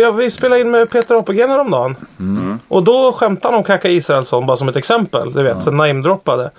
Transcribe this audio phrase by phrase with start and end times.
[0.00, 1.96] Ja, vi spelade in med Peter Apelgren häromdagen.
[2.68, 5.32] Och då skämtade han om Kaka Israelsson bara som ett exempel.
[5.32, 6.50] Du vet, så namedroppade.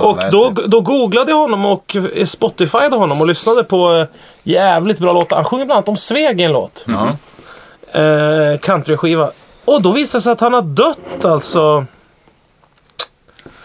[0.00, 4.06] Och då, då googlade jag honom och Spotifyade honom och lyssnade på eh,
[4.42, 5.36] jävligt bra låtar.
[5.36, 6.84] Han sjunger bland annat om Sveg i en låt.
[7.92, 9.30] Eh, countryskiva.
[9.64, 11.84] Och då visade det sig att han har dött alltså.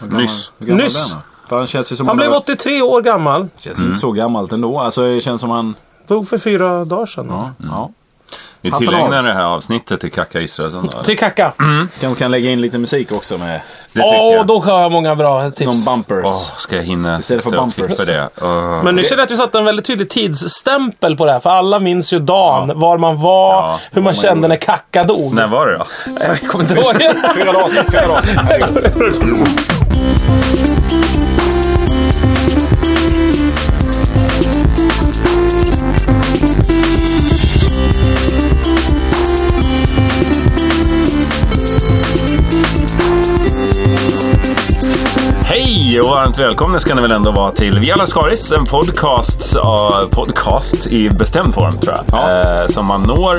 [0.02, 0.52] Nyss.
[0.60, 1.14] Nyss.
[1.50, 3.48] han han känns ju som Han blev har- 83 år gammal.
[3.58, 4.80] känns ju inte så gammalt ändå.
[4.80, 5.76] Alltså det känns som han...
[6.08, 7.28] Dog för fyra dagar sedan.
[7.30, 7.90] Ja, ja.
[8.64, 11.04] Vi tillägnar det här avsnittet till Kaka Israelsson då.
[11.04, 11.52] Till Kaka.
[12.00, 13.62] Kanske kan lägga in lite musik också med
[13.94, 14.48] Det tycker Åh, jag.
[14.48, 15.66] då har jag många bra tips.
[15.66, 16.26] någon bumpers.
[16.26, 17.98] Åh, ska jag hinna Istället för sitta och bumpers.
[17.98, 18.30] klippa det?
[18.42, 18.84] Åh.
[18.84, 21.40] Men nu känner jag att vi satte en väldigt tydlig tidsstämpel på det här.
[21.40, 25.34] För alla minns ju dagen, var man var, Ja, hur man kände när Kaka dog.
[25.34, 25.86] När var det då?
[26.28, 26.96] Jag kommer inte ihåg.
[27.36, 29.46] Fyra dagar sedan, fyra dagar sedan.
[45.46, 50.10] Hej och varmt välkomna ska ni väl ändå vara till Via Lascaris, en podcast, uh,
[50.10, 52.04] podcast i bestämd form tror jag.
[52.22, 52.62] Ja.
[52.62, 53.36] Eh, som man når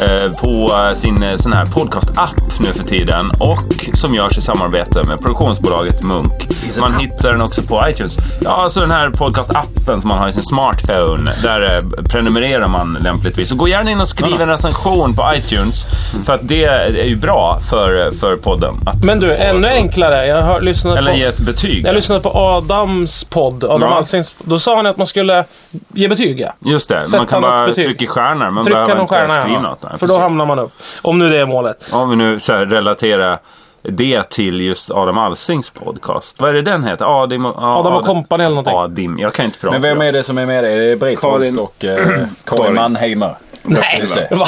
[0.00, 5.04] eh, på sin eh, sån här podcast-app nu för tiden och som görs i samarbete
[5.04, 6.48] med produktionsbolaget Munk.
[6.80, 8.16] Man hittar den också på iTunes.
[8.40, 11.32] Ja, alltså den här podcast-appen som man har i sin smartphone.
[11.42, 13.52] Där prenumererar man lämpligtvis.
[13.52, 15.84] Och gå gärna in och skriv en recension på iTunes.
[16.24, 18.74] För att det är ju bra för, för podden.
[19.04, 20.26] Men du, ännu enklare.
[20.26, 21.18] Jag har lyssnat Eller på...
[21.18, 21.86] ge ett betyg.
[21.86, 23.88] Jag lyssnade på Adams podd, Adam Ja.
[23.96, 24.34] Alsings.
[24.38, 25.44] Då sa han att man skulle
[25.88, 26.40] ge betyg.
[26.40, 26.52] Ja.
[26.70, 27.84] Just det, Sätta man kan bara betyg.
[27.84, 28.50] trycka stjärnor.
[28.50, 29.60] Man Trycka behöver någon inte stjärna, skriva ja.
[29.62, 29.82] något.
[29.82, 30.72] Nej, För då hamnar man upp.
[31.02, 31.84] Om nu det är målet.
[31.92, 33.38] Om vi nu så här relaterar
[33.82, 36.40] det till just Adam Alsings podcast.
[36.40, 37.22] Vad är det den heter?
[37.22, 38.78] Adim och, Adam och Company eller någonting.
[38.78, 39.18] Adim.
[39.20, 39.72] Jag kan inte prata.
[39.72, 40.96] Men vem är det som är med dig?
[40.96, 41.98] Det är Karin- och eh,
[42.44, 43.34] Karin Mannheimer.
[43.62, 44.28] Nej, Just det.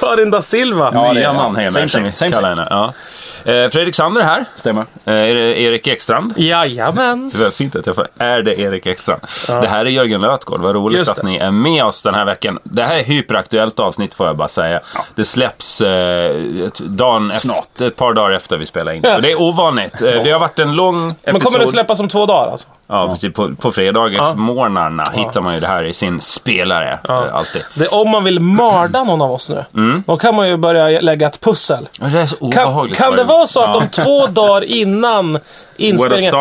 [0.00, 0.90] Karin da Silva.
[0.94, 2.66] Ja, Nya Mannheimer som vi kallar henne.
[2.70, 2.92] Ja.
[3.44, 4.44] Eh, Fredrik Sander här.
[4.54, 4.86] Stämmer.
[5.04, 6.32] Eh, är det Erik Ekstrand.
[6.36, 7.30] Jajamän.
[7.34, 9.20] Det var fint att jag får, är det Erik Ekstrand?
[9.46, 10.60] Det här är Jörgen Lötgård.
[10.60, 12.58] Vad roligt att ni är med oss den här veckan.
[12.62, 14.80] Det här är hyperaktuellt avsnitt får jag bara säga.
[15.14, 17.66] Det släpps eh, ett, dagen Snart.
[17.72, 19.04] Efter, ett par dagar efter vi spelar in.
[19.04, 20.02] Och det är ovanligt.
[20.02, 21.32] Eh, det har varit en lång episod.
[21.32, 22.68] Men kommer det släppas om två dagar alltså?
[22.90, 23.34] Ja, precis.
[23.34, 26.98] På, på fredagsmorgnarna hittar man ju det här i sin spelare.
[27.08, 27.62] Eh, alltid.
[27.74, 30.02] Det, om man vill mörda någon av oss nu, Mm.
[30.06, 31.88] då kan man ju börja lägga ett pussel.
[31.98, 32.98] Det är så Kan, obehagligt.
[32.98, 33.36] kan det bara.
[33.36, 35.38] vara så att de två dagar innan
[35.76, 36.32] inspelningen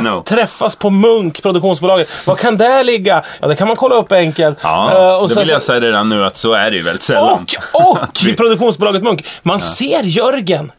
[0.00, 0.22] know.
[0.22, 2.08] träffas på Munk, produktionsbolaget.
[2.26, 3.22] Vad kan där ligga?
[3.40, 4.58] Ja, det kan man kolla upp enkelt.
[4.62, 7.02] Ja, Eh, då sen vill jag säga redan nu att så är det ju väldigt
[7.02, 7.46] sällan.
[7.72, 10.72] och, och i produktionsbolaget Munk, man ser Jörgen.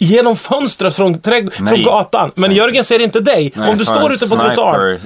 [0.00, 1.82] Genom fönstret från, trädg- från Nej.
[1.84, 2.30] gatan.
[2.34, 3.52] Men Jörgen ser inte dig.
[3.56, 5.00] Om du står ute på trottoaren.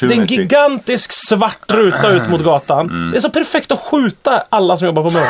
[0.00, 2.86] Det är en gigantisk svart ruta ut mot gatan.
[2.90, 3.10] Mm.
[3.10, 5.26] Det är så perfekt att skjuta alla som jobbar på Munk.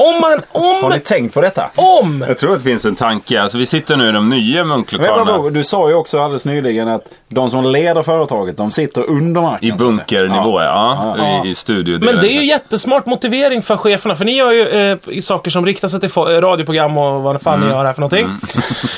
[0.00, 0.42] Om man...
[0.62, 0.92] Har Om...
[0.92, 1.70] ni tänkt på detta?
[1.74, 2.24] Om!
[2.28, 3.42] Jag tror att det finns en tanke.
[3.42, 5.50] Alltså, vi sitter nu i de nya munklokalerna.
[5.50, 9.68] du sa ju också alldeles nyligen att de som leder företaget, de sitter under marken.
[9.68, 11.14] I bunkernivå, ja.
[11.18, 11.44] Ja.
[11.44, 11.98] I, I studio.
[12.04, 14.16] Men det är ju jättesmart motivering för cheferna.
[14.16, 17.66] För ni gör ju eh, saker som riktar sig till radioprogram och vad fan ni
[17.66, 18.28] gör här för någonting.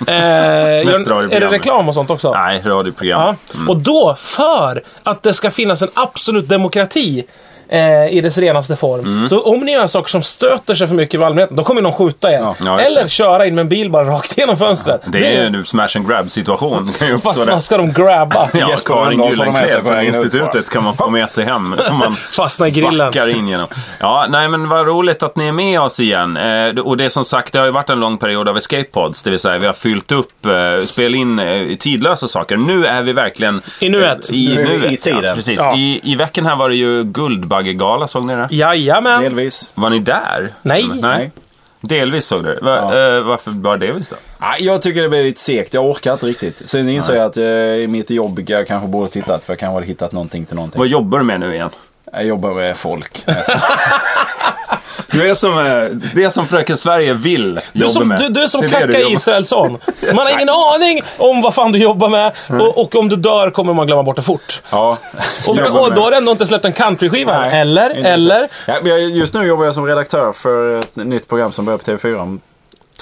[0.07, 0.15] Eh,
[0.85, 2.33] gör, är det reklam och sånt också?
[2.33, 3.37] Nej, radioprogram.
[3.53, 3.59] Ja.
[3.69, 7.25] Och då, för att det ska finnas en absolut demokrati
[7.73, 9.01] eh, i dess renaste form.
[9.01, 9.29] Mm.
[9.29, 11.93] Så om ni gör saker som stöter sig för mycket med allmänheten, då kommer någon
[11.93, 12.39] skjuta er.
[12.39, 12.57] Ja.
[12.65, 13.09] Ja, Eller det.
[13.09, 15.01] köra in med en bil bara rakt genom fönstret.
[15.07, 16.89] Det är ju en smash and grab situation.
[17.25, 18.51] Fast vad ska de grabba?
[18.55, 19.33] Ja, Jesper Karin på
[19.85, 21.77] från institutet kan man få med sig hem.
[21.91, 22.99] Om man Fastna i grillen.
[22.99, 23.67] backar in genom.
[23.99, 26.37] Ja, nej men vad roligt att ni är med oss igen.
[26.37, 28.85] Eh, och det är som sagt, det har ju varit en lång period av escape
[28.85, 29.23] pods.
[29.23, 32.57] Det vill säga vi har fyllt upp, eh, spelat in eh, tidlösa saker.
[32.57, 33.63] Nu är vi verkligen...
[33.81, 34.31] I nuet.
[34.33, 35.25] I, vi nuet, i tiden.
[35.25, 35.59] Ja, precis.
[35.61, 35.77] Ja.
[35.77, 37.05] I, I veckan här var det ju
[37.63, 38.49] Guldbaggegala, såg ni det?
[38.51, 39.23] Jajamän.
[39.23, 39.71] Delvis.
[39.75, 40.55] Var ni där?
[40.63, 40.85] Nej.
[41.01, 41.31] Nej.
[41.81, 42.61] Delvis såg du det.
[42.65, 43.17] Va, Ja.
[43.17, 44.17] eh, varför bara delvis då?
[44.59, 45.75] Jag tycker det blir lite segt.
[45.75, 46.63] Jag orkar inte riktigt.
[46.69, 49.75] Sen inser jag att eh, i mitt jobb jag kanske borde tittat för jag kanske
[49.75, 50.79] hade hittat någonting till någonting.
[50.79, 51.71] Vad jobbar du med nu igen?
[52.13, 53.27] Jag jobbar med folk.
[53.27, 53.59] nästan.
[55.11, 55.85] Du är som, eh,
[56.15, 58.19] det är som Fröken Sverige vill Du jobba som, med.
[58.19, 59.79] du, du är som jobbar- Israelsson.
[60.15, 62.33] Man har ingen aning om vad fan du jobbar med.
[62.49, 64.63] Och, och om du dör kommer man glömma bort det fort.
[64.71, 64.99] ja.
[65.49, 67.51] Och, och då har du ändå inte släppt en countryskiva.
[67.51, 67.91] Eller?
[67.91, 68.49] Eller?
[68.67, 72.15] Ja, just nu jobbar jag som redaktör för ett nytt program som börjar på TV4
[72.21, 72.41] om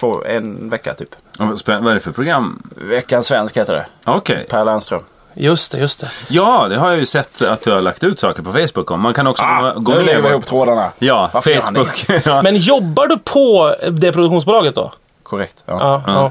[0.00, 1.08] två, en vecka typ.
[1.38, 2.62] Vad är det för program?
[2.76, 3.86] Veckans svensk heter det.
[4.04, 4.46] Okej.
[4.50, 5.02] Per Lernström.
[5.34, 6.08] Just det, just det.
[6.28, 9.00] Ja, det har jag ju sett att du har lagt ut saker på Facebook om.
[9.00, 10.06] Man kan också Ah, gå, nu med.
[10.06, 10.92] lägger vi ihop trådarna.
[10.98, 12.04] Ja, Varför Facebook.
[12.26, 12.42] ja.
[12.42, 14.92] Men jobbar du på det produktionsbolaget då?
[15.22, 15.62] Korrekt.
[15.66, 15.78] Ja.
[15.80, 16.30] Ja, ja.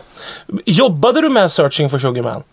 [0.66, 2.44] Jobbade du med Searching for Sugar Man?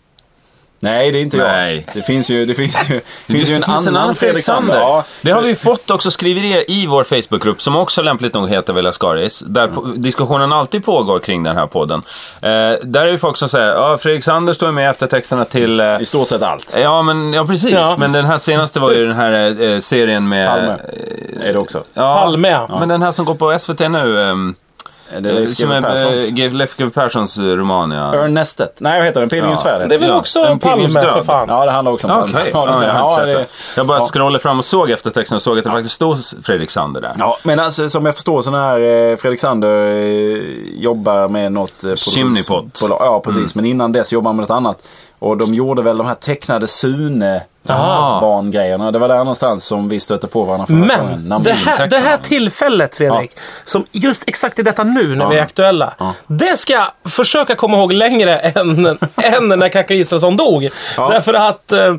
[0.79, 1.83] Nej, det är inte Nej.
[1.85, 1.95] jag.
[1.95, 4.79] Det finns ju, det finns ju, det finns ju en, det finns annan Fredrik Sander.
[4.79, 8.73] Ja, Det har vi fått också skriverier i vår Facebookgrupp som också lämpligt nog heter
[8.73, 9.43] Velascaris.
[9.47, 12.01] Där på, diskussionen alltid pågår kring den här podden.
[12.41, 12.49] Eh,
[12.83, 16.01] där är ju folk som säger ja Fredrik Sander står med i eftertexterna till eh,
[16.01, 16.75] I stort sett allt.
[16.77, 17.71] Ja, men, ja precis.
[17.71, 17.95] Ja.
[17.97, 20.47] Men den här senaste var ju den här eh, serien med...
[20.47, 20.77] Palme.
[21.41, 21.83] Är det också.
[21.93, 22.79] Ja, Palme, ja.
[22.79, 24.53] Men den här som går på SVT nu.
[25.11, 26.53] Är det Leif som GW är Perssons?
[26.53, 28.15] Leif GW Perssons roman, ja.
[28.15, 28.61] Ernest.
[28.77, 29.29] Nej, vad heter den?
[29.29, 29.71] Pilgrims Ja.
[29.71, 29.89] färd.
[29.89, 31.45] Det är väl Ja, också en Palme för fan.
[31.49, 33.45] Ja, det handlar också om Okej, ja, det jag, har inte Ja, sett det- det.
[33.75, 34.05] jag bara ja.
[34.07, 37.15] scrollade fram och såg eftertexten och såg att det faktiskt stod Fredrik Sander där.
[37.19, 38.79] Ja, men alltså, som jag förstår så när
[39.11, 40.37] eh, Fredrik Sander eh,
[40.81, 41.83] jobbar med något...
[41.83, 42.79] Eh, Chimneypot.
[42.89, 43.55] Ja, precis.
[43.55, 44.77] Men innan dess jobbar han med något annat.
[45.19, 47.41] Och de gjorde väl de här tecknade Sune
[48.21, 48.91] barngrejerna.
[48.91, 51.21] Det var där någonstans som vi stötte på varandra förra gången.
[51.21, 53.31] Men Namn- det här, det här tillfället Fredrik,
[53.65, 55.29] som just exakt i detta nu när Ja.
[55.29, 55.93] vi är aktuella.
[56.27, 58.85] Det ska jag försöka komma ihåg längre än,
[59.15, 60.69] än när Kaka Israelsson dog.
[60.97, 61.09] Ja.
[61.09, 61.95] Därför att eh,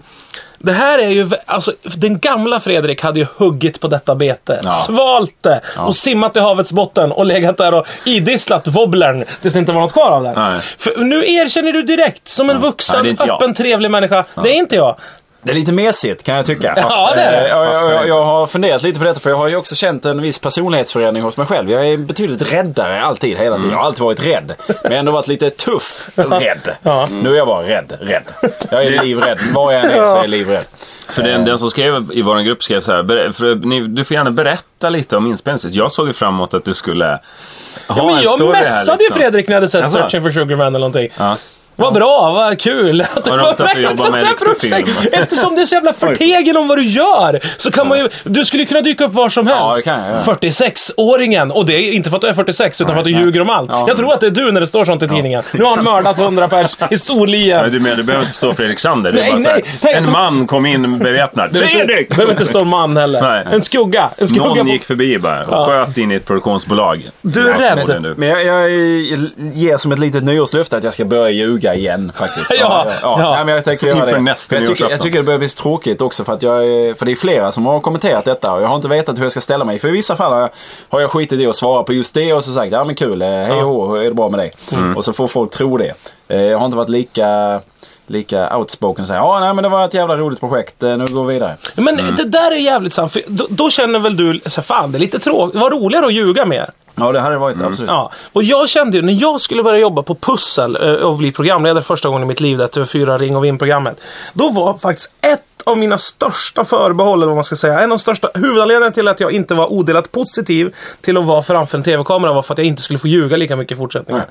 [0.58, 4.60] det här är ju, alltså den gamla Fredrik hade ju huggit på detta bete.
[4.64, 4.70] Ja.
[4.70, 9.60] Svalt det och simmat i havets botten och legat där och idisslat wobblern tills det
[9.60, 10.34] inte var något kvar av den.
[10.34, 10.60] Nej.
[10.78, 14.24] För nu erkänner du direkt som en vuxen, Nej, öppen, trevlig människa.
[14.34, 14.96] Det är inte jag.
[15.42, 16.74] Det är lite mesigt kan jag tycka.
[16.76, 17.38] Ja, det är det.
[17.38, 20.04] Eh, Jag, jag, jag, har funderat lite på detta för jag har ju också känt
[20.04, 21.70] en viss personlighetsförändring hos mig själv.
[21.70, 23.70] Jag är betydligt räddare alltid, hela tiden.
[23.70, 24.54] Jag har alltid varit rädd.
[24.66, 26.68] Men jag har ändå varit lite tuff rädd.
[26.82, 27.08] Ja.
[27.10, 28.22] Nu är jag bara rädd, rädd.
[28.70, 29.38] Jag är livrädd.
[29.54, 30.64] Var jag än är så är jag livrädd.
[31.08, 34.04] För den, den som skrev i vår grupp skrev så här, "Ber- för, ni, du
[34.04, 35.72] får gärna berätta lite om inspelningen.
[35.72, 37.18] Jag såg ju fram emot att du skulle ha
[37.88, 39.16] Ja, men en jag story här, messade ju liksom.
[39.20, 39.92] Fredrik när jag hade sett Jaså?
[39.98, 41.08] Searching for Sugar Man eller någonting.
[41.18, 41.36] Ja.
[41.80, 44.88] Vad bra, vad kul att du var med du i ett sånt här projekt.
[44.88, 45.08] film.
[45.12, 47.40] Eftersom du är så jävla förtegen om vad du gör.
[47.58, 49.60] Så kan man ju, du skulle ju kunna dyka upp var som helst.
[49.60, 50.36] Ja, det kan jag, ja.
[50.40, 51.50] 46-åringen.
[51.50, 53.22] Och det är inte för att du är 46 utan för att du nej.
[53.22, 53.70] ljuger om allt.
[53.72, 53.84] Ja.
[53.88, 55.42] Jag tror att det är du när det står sånt i tidningen.
[55.52, 57.72] Nu har han mördat 100 pers i Nej, Storlien.
[57.72, 59.12] du menar, det behöver inte stå Fredrik Sander.
[59.12, 61.50] Det är Nej, bara så här, nej, nej, en man kom in beväpnad.
[61.52, 62.08] Det Fredrik!
[62.08, 63.22] behöver inte stå en man heller.
[63.22, 63.46] Nej.
[63.54, 64.10] En skugga.
[64.16, 65.66] En skugga Någon på- gick förbi bara och Ja.
[65.86, 67.08] sköt in i ett produktionsbolag.
[67.22, 68.02] Du är rädd.
[68.02, 68.14] du.
[68.16, 68.70] Men jag, jag,
[69.54, 72.50] ger som ett litet nyårslöfte att jag ska börja ljuga igen faktiskt.
[72.60, 73.16] Ja, ja.
[73.34, 74.20] Nej, men jag tänker göra Inför det.
[74.20, 76.58] nästa jag, tycker, jag tycker det börjar bli tråkigt också för att jag
[76.98, 79.32] För det är flera som har kommenterat detta och jag har inte vetat hur jag
[79.32, 79.78] ska ställa mig.
[79.78, 80.50] För i vissa fall har jag,
[80.88, 83.22] har jag skitit i att svara på just det och så sagt ja men kul,
[83.22, 84.52] eh, hej och hur är det bra med dig?
[84.72, 84.96] Mm.
[84.96, 85.94] Och så får folk tro det.
[86.28, 87.60] Eh, Jag har inte varit lika
[88.10, 91.06] lika outspoken och säga ja nej men det var ett jävla roligt projekt, eh, nu
[91.06, 91.56] går vi vidare.
[91.76, 92.16] Men Mm.
[92.16, 93.12] det där är jävligt sant.
[93.12, 95.60] För då, då känner väl du, så fan det är lite tråkigt.
[95.60, 96.70] Var roligare att ljuga mer.
[96.94, 97.68] Ja det hade det varit Mm.
[97.68, 97.90] absolut.
[97.90, 101.32] Ja, och jag kände ju när jag skulle börja jobba på Pussel eh, och bli
[101.32, 104.00] programledare första gången i mitt liv, det TV4 Ring och Vinn-programmet.
[104.32, 107.88] Då var faktiskt ett av mina största förbehåll, eller vad man ska säga, en av
[107.88, 111.84] de största huvudanledningarna till att jag inte var odelat positiv till att vara framför en
[111.84, 114.22] TV-kamera var för att jag inte skulle få ljuga lika mycket i fortsättningen.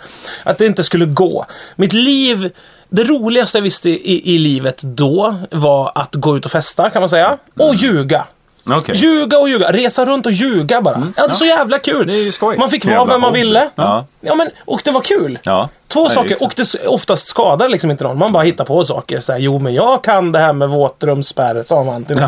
[0.43, 1.45] Att det inte skulle gå.
[1.75, 2.49] Mitt liv,
[2.89, 7.01] det roligaste jag visste i, i livet då var att gå ut och festa kan
[7.01, 7.37] man säga.
[7.59, 8.25] Och ljuga.
[8.69, 8.95] Okej.
[8.95, 9.71] Ljuga och ljuga.
[9.71, 11.11] Resa runt och ljuga bara.
[11.15, 11.95] Ja, det är så jävla kul.
[11.95, 12.07] Mm.
[12.07, 12.57] Det är ju skoj.
[12.57, 13.69] Man fick vara vem man ville.
[13.75, 14.05] Ja.
[14.21, 15.39] Ja, men, och det var kul.
[15.43, 15.69] Ja.
[15.87, 16.43] Två Nej, det är saker.
[16.43, 18.17] Och det oftast skadar liksom inte någon.
[18.17, 19.19] Man bara hittar på saker.
[19.19, 22.15] Så här, jo, men jag kan det här med våtrumsspärr, sa man till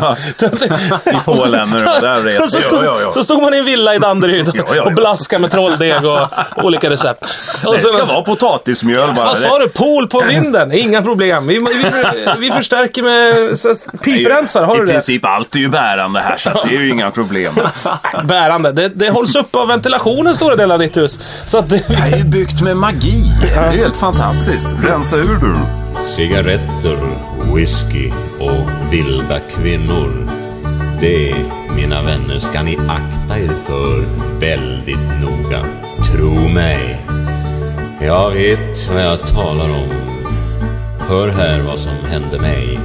[1.06, 3.12] I Polen när du var där och så, stod, Ja, ja, ja.
[3.12, 4.82] så stod man i en villa i Danderyd och, Ja, ja, ja.
[4.82, 6.28] och blaskade med trolldeg och
[6.64, 7.24] olika recept.
[7.64, 9.26] Och Det så- ska vara potatismjöl bara.
[9.26, 9.68] vad sa du?
[9.68, 10.72] Pool på vinden?
[10.72, 11.46] Inga problem.
[11.46, 11.90] Vi, vi,
[12.38, 13.74] vi förstärker med så,
[14.04, 14.64] piprensare.
[14.64, 14.92] Har I du det?
[14.92, 17.52] princip allt är ju bärande här så det är ju inga problem.
[18.24, 18.72] Bärande.
[18.72, 21.20] Det, det hålls upp av ventilationen stora delar av ditt hus.
[21.46, 23.24] Så att det, Det är ju byggt med magi.
[23.50, 24.68] Det är helt fantastiskt.
[24.82, 25.54] Rensa ur du.
[26.06, 26.98] Cigaretter,
[27.54, 30.26] whisky och vilda kvinnor.
[31.00, 31.34] Det,
[31.76, 34.04] mina vänner, ska ni akta er för
[34.40, 35.64] väldigt noga.
[36.12, 37.00] Tro mig.
[38.00, 39.90] Jag vet vad jag talar om.
[40.98, 42.78] Hör här vad som hände mig.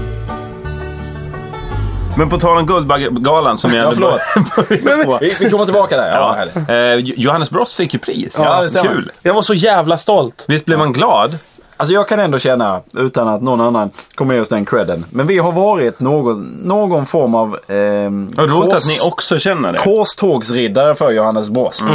[2.17, 3.85] Men på tal om Guldbaggegalan som jag...
[3.85, 4.21] Ja, förlåt.
[5.21, 6.11] Vi, vi kommer tillbaka där.
[6.11, 7.09] Ja, härligt.
[7.09, 8.35] Eh, Johannes Brost fick ju pris.
[8.39, 8.89] Ja, det stämmer.
[8.89, 9.11] Kul.
[9.23, 10.45] jag var så jävla stolt.
[10.47, 11.37] Visst blev man glad?
[11.77, 15.05] Alltså jag kan ändå känna, utan att någon annan kommer ge oss den credden.
[15.09, 19.77] Men vi har varit någon, någon form av roligt kors- att ni också känner det.
[19.77, 21.85] korstågsriddare för Johannes Brost.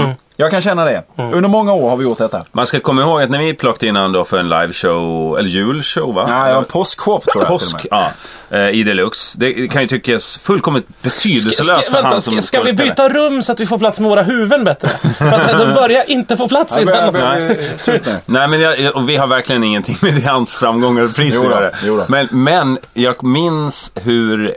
[0.40, 1.02] Jag kan känna det.
[1.16, 2.42] Under många år har vi gjort detta.
[2.52, 5.48] Man ska komma ihåg att när vi plockade in honom då för en liveshow, eller
[5.48, 6.26] julshow va?
[6.28, 8.10] Nej, en påskshow tror jag Påsk, ja.
[8.50, 9.38] Eh, I Deluxe.
[9.38, 13.42] Det kan ju tyckas fullkomligt betydelselöst för vänta, han som ska, ska vi byta rum
[13.42, 14.88] så att vi får plats med våra huvuden bättre?
[15.18, 17.12] För att de börjar inte få plats i börjar-
[18.04, 18.16] den.
[18.26, 21.50] Nej, men jag, och vi har verkligen ingenting med hans framgångar och pris Jo att
[21.50, 21.70] då, göra.
[21.84, 22.04] jo då.
[22.08, 24.56] Men, men jag minns hur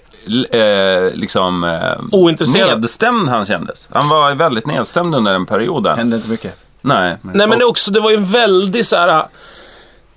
[0.52, 1.80] eh, liksom, eh,
[2.12, 2.82] Ointresserad.
[2.82, 3.88] nedstämd han kändes.
[3.94, 5.98] Han var väldigt nedstämd under den perioden.
[5.98, 6.56] Hände inte mycket.
[6.82, 7.18] Nej.
[7.22, 9.24] Nej men det, också, det var ju en väldig så här.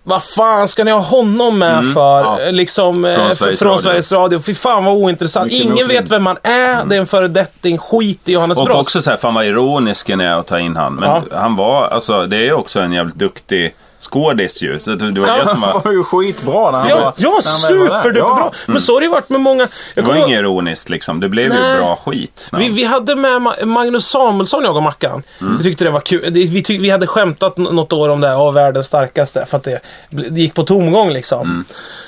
[0.02, 2.52] vad fan ska ni ha honom med för?
[2.52, 3.82] Liksom, eh, Från för- Sveriges från Radio.
[3.82, 4.38] Sveriges Radio.
[4.40, 5.44] Fy fan vad ointressant.
[5.44, 5.88] Mycket Ingen motvind.
[6.00, 6.84] vet vem man är.
[6.84, 7.78] Det är en föredetting.
[7.78, 8.80] Skit i Johannes Och Brost.
[8.80, 10.94] också så här, fan vad ironisk den är att ta in han.
[10.94, 11.22] Men Ja.
[11.38, 14.78] han var, alltså det är ju också en jävligt duktig skådis ju.
[14.78, 15.80] Så det var det som Han var...
[15.84, 18.02] var ju skitbra när han Ja, var ja när han väl var där.
[18.02, 18.52] superduper bra.
[18.66, 19.68] Men så har det ju varit med många.
[19.94, 21.20] Jag Det var ihåg- inget ironiskt liksom.
[21.20, 21.70] Det blev Nej.
[21.72, 22.48] ju bra skit.
[22.52, 22.58] Ja.
[22.58, 25.22] Vi, vi hade med Ma- Magnus Samuelsson, jag och Mackan.
[25.40, 25.56] Mm.
[25.58, 26.32] Vi tyckte det var kul.
[26.32, 29.46] Vi, tyck, vi hade skämtat något år om det, av världens starkaste.
[29.46, 31.40] För att det, det gick på tomgång liksom.
[31.40, 31.64] Mm.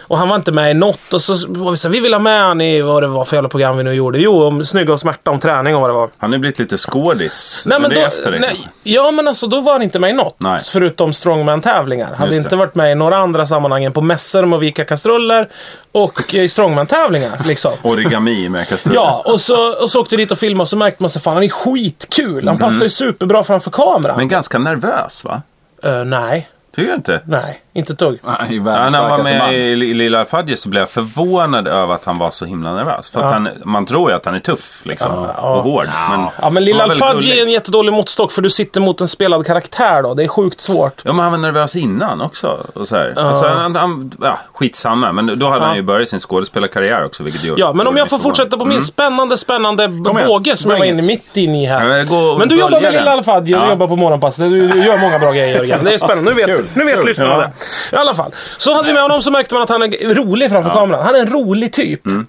[0.08, 1.12] Och han var inte med i något.
[1.12, 3.24] Och så var vi så här, vi vill ha med han i vad det var
[3.24, 4.18] för jävla program vi nu gjorde.
[4.18, 6.10] Jo, om snygga och smärta, om träning och vad det var.
[6.18, 7.64] Han har blivit lite skådis.
[7.66, 10.12] Nej, men då, efter det nej, ja, men alltså då var han inte med i
[10.12, 10.36] något.
[10.38, 10.60] Nej.
[10.72, 12.14] Förutom strongman-tävlingar.
[12.14, 15.48] Hade inte varit med i några andra sammanhang än på mässor med att vika kastruller
[15.92, 17.42] och i strongman-tävlingar.
[17.46, 17.72] Liksom.
[17.82, 19.00] Origami med kastruller.
[19.00, 21.22] Ja, och så, och så åkte vi dit och filmade och så märkte man sig
[21.22, 22.48] fan han är skitkul.
[22.48, 24.04] Han passar ju superbra framför kameran.
[24.04, 24.16] Mm.
[24.16, 25.42] Men ganska nervös va?
[25.82, 27.20] Eh, nej, Tycker du inte?
[27.24, 28.18] nej, inte ett dugg.
[28.48, 29.50] Ju Ja, när han var med man.
[29.50, 33.10] i Li- Lilla Fadje så blev jag förvånad över att han var så himla nervös.
[33.10, 33.32] För att Ja.
[33.32, 35.28] han, man tror ju att han är tuff liksom.
[35.36, 35.50] Ja.
[35.50, 35.86] Och hård.
[36.10, 39.46] Men, Ja, men Lilla Alfadji är en jättedålig måttstock för du sitter mot en spelad
[39.46, 40.14] karaktär då.
[40.14, 41.02] Det är sjukt svårt.
[41.04, 42.58] Ja men han var nervös innan också.
[42.74, 43.18] Och så här.
[43.18, 45.12] Alltså, han, han, ja, skitsamma.
[45.12, 45.66] Men då hade Ja.
[45.66, 47.22] han ju börjat sin skådespelarkarriär också.
[47.22, 50.02] Vilket gjorde, Ja, men om jag får fortsätta på min spännande, spännande igen.
[50.26, 51.06] båge som jag var inne it.
[51.06, 52.38] mitt inne i här.
[52.38, 53.10] Men du jobbar med Lilla.
[53.12, 54.50] Alfadji och jobbar på morgonpasset.
[54.50, 55.84] Du, gör många bra grejer Jörgen.
[55.84, 56.30] Det är spännande.
[56.30, 57.04] Nu vet, nu vet Kul.
[57.06, 57.52] lyssnarna det.
[57.92, 58.34] I alla fall.
[58.58, 61.04] Så hade vi med honom så märkte man att han är rolig framför kameran.
[61.04, 62.06] Han är en rolig typ.
[62.06, 62.26] Mm.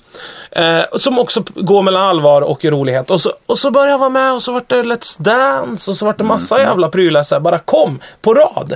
[0.51, 3.11] Eh, som också går mellan allvar och rolighet.
[3.11, 5.97] Och så, och så började jag vara med och så vart det Let's Dance och
[5.97, 6.67] så vart det massa Mm.
[6.67, 8.75] jävla prylar så här, bara kom på rad.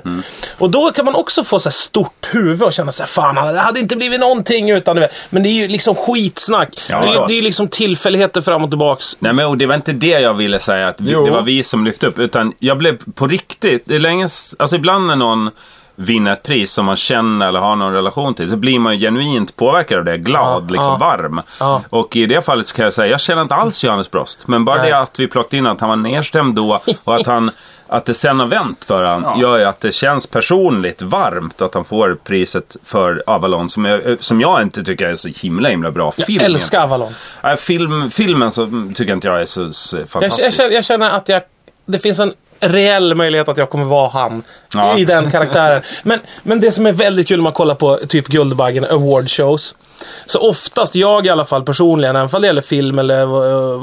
[0.58, 3.60] Och då kan man också få så här stort huvud och känna sig fan det
[3.60, 5.10] hade inte blivit någonting utan det.
[5.30, 6.82] Men det är ju liksom skitsnack.
[6.90, 9.18] Ja, det, är, det är liksom tillfälligheter fram och tillbaks.
[9.20, 11.86] Nej men det var inte det jag ville säga att vi, det var vi som
[11.86, 12.20] lyfte upp.
[12.20, 14.30] Utan jag blev på riktigt, det är länge,
[14.60, 15.52] alltså ibland när någon
[15.96, 19.00] vinner ett pris som man känner eller har någon relation till så blir man ju
[19.08, 20.18] genuint påverkad av det.
[20.18, 20.98] Glad, Ja, liksom ja.
[20.98, 21.42] varm.
[21.60, 21.82] Ja.
[21.90, 24.40] Och i det fallet så kan jag säga, jag känner inte alls Johannes Brost.
[24.48, 24.92] Men bara Nej.
[24.92, 27.52] det att vi plockade in att han var nedstämd då och att han
[27.88, 29.38] att det sen har vänt för han Ja.
[29.42, 34.18] gör ju att det känns personligt varmt att han får priset för Avalon som jag,
[34.20, 36.42] som jag inte tycker är så himla himla bra Jag film.
[36.46, 37.14] älskar Avalon.
[37.44, 40.46] Nej, film, filmen så tycker jag inte jag är så, så Jag, fantastisk.
[40.46, 41.42] jag, känner, jag känner att jag,
[41.86, 44.98] det finns en reell möjlighet att jag kommer vara han Ja.
[44.98, 45.82] i den karaktären.
[46.04, 49.76] Men, men det som är väldigt kul när man kollar på typ Guldbaggen award shows.
[50.26, 53.26] Så oftast, jag i alla fall personligen, även om det gäller film eller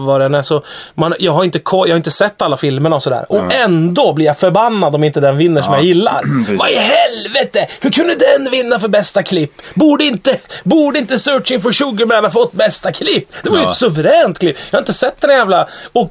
[0.04, 0.62] vad, det än är, så
[0.94, 3.26] man, jag, har inte, jag har inte sett alla filmerna och sådär.
[3.28, 6.22] Och ändå blir jag förbannad om inte den vinner som jag gillar.
[6.58, 7.66] Vad i helvete!
[7.80, 9.52] Hur kunde den vinna för bästa klipp?
[9.74, 13.28] Borde inte, borde inte Searching for Sugarman ha fått bästa klipp?
[13.42, 13.70] Det var ju Ja.
[13.70, 14.56] ett suveränt klipp.
[14.70, 15.68] Jag har inte sett den jävla...
[15.92, 16.10] Och,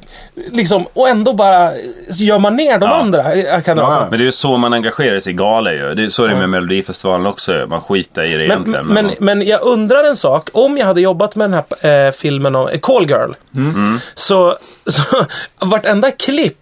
[0.52, 1.70] liksom, och ändå bara
[2.08, 4.06] gör man ner de andra eh, kandidaterna.
[4.10, 5.94] Men det är ju så man engagerar sig i galor ju.
[5.94, 7.66] Det är så det är med Melodifestivalen också.
[7.68, 8.86] Man skiter i det Men, egentligen.
[8.86, 10.48] men, man- men jag undrar en sak.
[10.52, 13.30] Om jag hade jobbat med den här eh, filmen om eh, Call Girl.
[14.14, 15.02] Så, så
[15.66, 16.56] vartenda klipp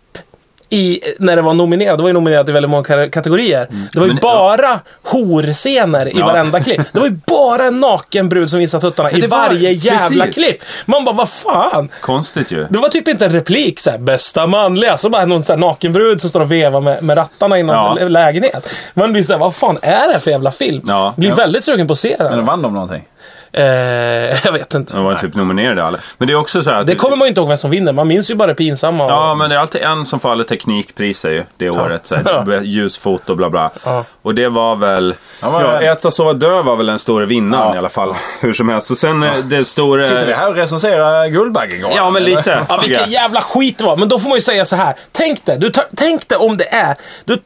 [0.71, 3.69] i, när det var nominerat, det var ju nominerat i väldigt många ka- kategorier.
[3.93, 6.27] Det var ju Men, bara horscener i Ja.
[6.27, 6.81] varenda klipp.
[6.93, 10.25] Det var ju bara en naken brud som visade tuttarna i det var- varje jävla
[10.25, 10.45] precis.
[10.45, 10.63] klipp.
[10.87, 11.89] Man bara, vad fan?
[12.01, 12.67] Konstigt ju.
[12.71, 16.31] Det var typ inte en replik såhär, bästa manliga, så bara någon såhär nakenbrud som
[16.31, 17.95] står och vevar med, med rattarna i någon Ja.
[17.95, 18.69] lä- lägenhet.
[18.95, 20.83] Man blir såhär, vad fan är det för jävla film?
[20.87, 21.15] Ja.
[21.17, 21.35] Blir Ja.
[21.35, 22.45] väldigt sugen på att se Men den.
[22.45, 23.05] vann de någonting?
[23.53, 23.65] Eh,
[24.45, 24.93] jag vet inte.
[24.95, 25.99] De var typ nominerade alla.
[26.19, 26.87] Men det är också så här att...
[26.87, 29.05] Det kommer man ju inte ihåg vem som vinner, man minns ju bara det pinsamma.
[29.05, 32.07] och- Ja, men det är alltid en som får alla teknikpriser ju, det året.
[32.07, 32.45] Så Ja.
[32.49, 33.71] här, ljusfoto, bla bla.
[33.85, 34.05] Ja.
[34.23, 35.15] Och det var väl...
[35.41, 35.87] Ja, vad Ja, det?
[35.87, 37.75] Äta, sova, dö var väl den stora vinnaren Ja.
[37.75, 38.15] i alla fall.
[38.41, 38.91] Hur som helst.
[38.91, 40.03] Och sen eh, det stora...
[40.03, 41.97] Sitter vi här och recenserar Guldbaggegalan?
[41.97, 42.67] Ja, men lite.
[42.69, 43.97] Ja, vilken jävla skit det var.
[43.97, 44.95] Men då får man ju säga så här.
[45.13, 46.97] Tänk dig, du tar, tänk dig om det är...
[47.25, 47.39] Du,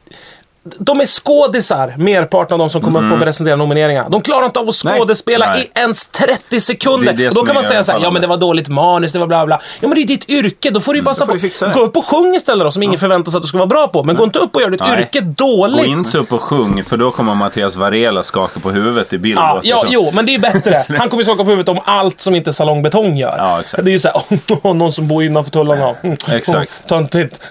[0.63, 4.09] de är skådisar, merparten av de som kommer upp och presenterar nomineringar.
[4.09, 4.99] De klarar inte av att Nej.
[4.99, 5.71] skådespela Nej.
[5.75, 7.13] i ens 30 sekunder.
[7.13, 9.19] Det det då kan man säga så här, ja men det var dåligt manus, det
[9.19, 9.61] var bla bla.
[9.79, 11.79] Ja men det är ditt yrke, då får du ju passa får på.
[11.79, 13.87] Gå upp och sjung istället då, som ingen förväntar sig att du ska vara bra
[13.87, 14.03] på.
[14.03, 14.99] Men gå inte upp och gör ditt Nej.
[14.99, 15.87] yrke Gå dåligt.
[15.87, 19.37] inte upp och sjung, för då kommer Mattias Varela skaka på huvudet i bild.
[19.39, 20.83] Ja, ja, jo, men det är bättre.
[20.97, 23.35] Han kommer skaka på huvudet om allt som inte salongbetong gör.
[23.37, 23.85] Ja, exakt.
[23.85, 24.17] Det är ju såhär,
[24.63, 25.95] oh, någon som bor innanför tullarna.
[26.03, 26.71] Mm, Exakt.
[26.83, 27.41] Oh, töntigt.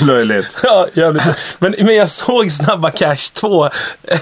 [0.00, 0.58] Löjligt.
[0.62, 1.22] ja, jävligt.
[1.58, 3.68] Men, men jag såg Snabba Cash 2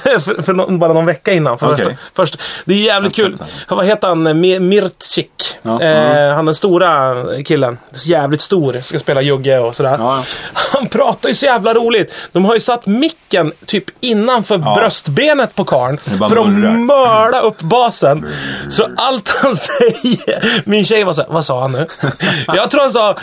[0.02, 1.58] för, för någon, bara någon vecka innan.
[1.58, 1.84] För Okej.
[1.86, 2.36] första, först.
[2.64, 3.38] Det är jävligt kul.
[3.68, 4.28] Vad heter han?
[4.28, 5.58] Mi- Mircik.
[5.62, 5.82] Ja.
[5.82, 7.78] Eh, han den stora killen.
[8.06, 8.80] Jävligt stor.
[8.84, 9.96] Ska spela Jugge och sådär.
[9.98, 10.24] Ja.
[10.52, 12.14] Han pratar ju så jävla roligt.
[12.32, 15.98] De har ju satt micken typ innanför bröstbenet på karln.
[15.98, 18.26] För att mörda upp basen.
[18.68, 20.62] Så allt han säger.
[20.68, 21.86] Min tjej var så här, vad sa han nu?
[22.46, 23.16] Jag tror han sa...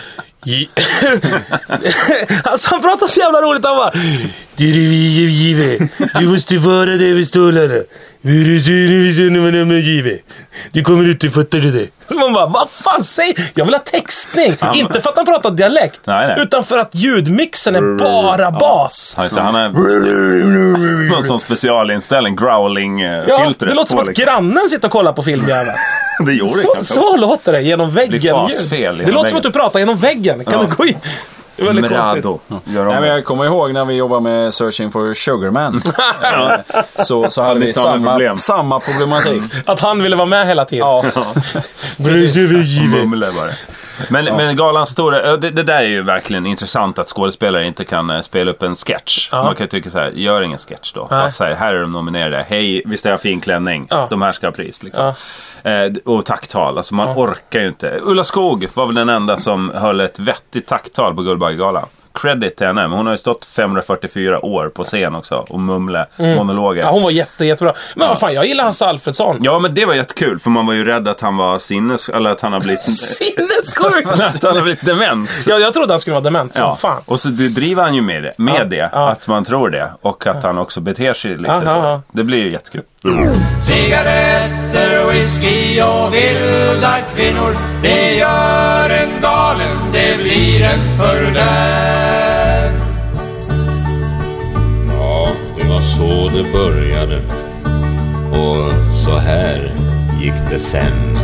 [2.43, 3.65] Alltså han pratar så jävla roligt.
[3.65, 3.91] Han bara...
[4.57, 4.79] Du, du,
[5.29, 5.89] Give.
[6.19, 7.73] Du måste vara där vid stolarna.
[9.81, 10.19] Give.
[10.71, 12.15] Du kommer ut, fattar du det?
[12.15, 14.53] Man bara, vad fan säger Jag vill ha textning.
[14.73, 15.99] Inte för att han pratar dialekt.
[16.03, 16.37] Nej, nej.
[16.39, 19.13] Utan för att ljudmixen är bara bas.
[19.17, 19.69] Han, så han är
[21.09, 23.25] någon sån specialinställning, growling-filtret.
[23.27, 24.25] Ja, det låter som att liksom.
[24.25, 25.77] grannen sitter och kollar på filmjäveln.
[26.25, 26.93] Det gjorde det Så, kanske.
[26.93, 28.19] så låter det genom väggen.
[28.21, 29.35] genom det låter som väggen.
[29.37, 30.45] att du pratar genom väggen.
[30.45, 30.65] Kan Ja.
[30.69, 30.95] du gå in?
[31.55, 32.39] Det är väldigt Mrado.
[32.47, 33.07] Nej, men det.
[33.07, 35.81] jag kommer ihåg när vi jobbade med Searching for Sugarman.
[36.23, 38.37] Eh, så, så hade vi samma problem?
[38.37, 39.41] samma problematik.
[39.65, 40.87] Att han ville vara med hela tiden.
[40.87, 41.05] Ja.
[42.87, 43.51] Mumle bara.
[44.09, 47.85] Men, men Galans stora, ja, det, det där är ju verkligen intressant att skådespelare inte
[47.85, 49.29] kan eh, spela upp en sketch.
[49.31, 49.43] Ja.
[49.43, 51.07] Man kan ju tycka så här, gör ingen sketch då.
[51.09, 52.45] Bara så här, här är de nominerade.
[52.49, 53.87] Hej, visst är jag fin klänning?
[53.89, 54.07] Ja.
[54.09, 55.13] De här ska ha pris liksom.
[55.63, 57.99] Eh, och tacktal, alltså man orkar ju inte.
[58.01, 61.85] Ulla Skog var väl den enda som höll ett vettigt tacktal på Guldbaggegalan.
[62.15, 66.05] Credit till henne, men hon har ju stått 544 år på scen också och mumle
[66.17, 66.81] monologer.
[66.83, 67.73] Ja, hon var jätte, jättebra.
[67.95, 69.37] Men vad fan, jag gillar Hasse Alfredsson.
[69.41, 72.09] Ja, men det var jättekul för man var ju rädd att han var sinnes...
[72.09, 72.83] Eller att han har blivit...
[72.83, 74.05] Sinnessjuk!
[74.13, 75.29] att han har blivit dement.
[75.47, 77.01] ja, jag trodde han skulle vara dement Ja, fan.
[77.05, 79.09] och så det driver han ju med det, med Ja, det ja.
[79.09, 79.89] att man tror det.
[80.01, 81.75] Och att han också beter sig lite Ja, ja, så.
[81.87, 82.01] ja.
[82.11, 82.83] Det blir ju jättekul.
[83.67, 92.04] Cigaretter, whisky och vilda kvinnor Det gör en galen, det blir ett fördärv
[95.97, 97.21] så det började.
[98.31, 99.71] Och så här
[100.21, 101.17] gick det sen.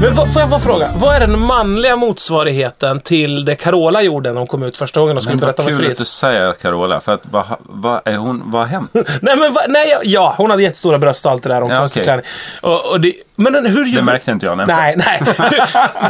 [0.00, 4.32] Men vad, får jag bara fråga, vad är den manliga motsvarigheten till det Carola gjorde
[4.32, 5.90] när hon kom ut första gången och skulle Men vad berätta om ett kul att
[5.90, 6.08] du pris?
[6.08, 8.90] säger Carola, för att vad, vad, är hon, vad har hänt?
[8.94, 11.60] Nej, men va, nej, ja, hon hade jättestora bröst och allt det där.
[11.60, 12.24] Hon Ja, klänning.
[12.62, 14.56] Och, och det, men den- hur gör Det märkte inte jag.
[14.56, 14.66] Nej.
[14.68, 15.20] Nej, nej.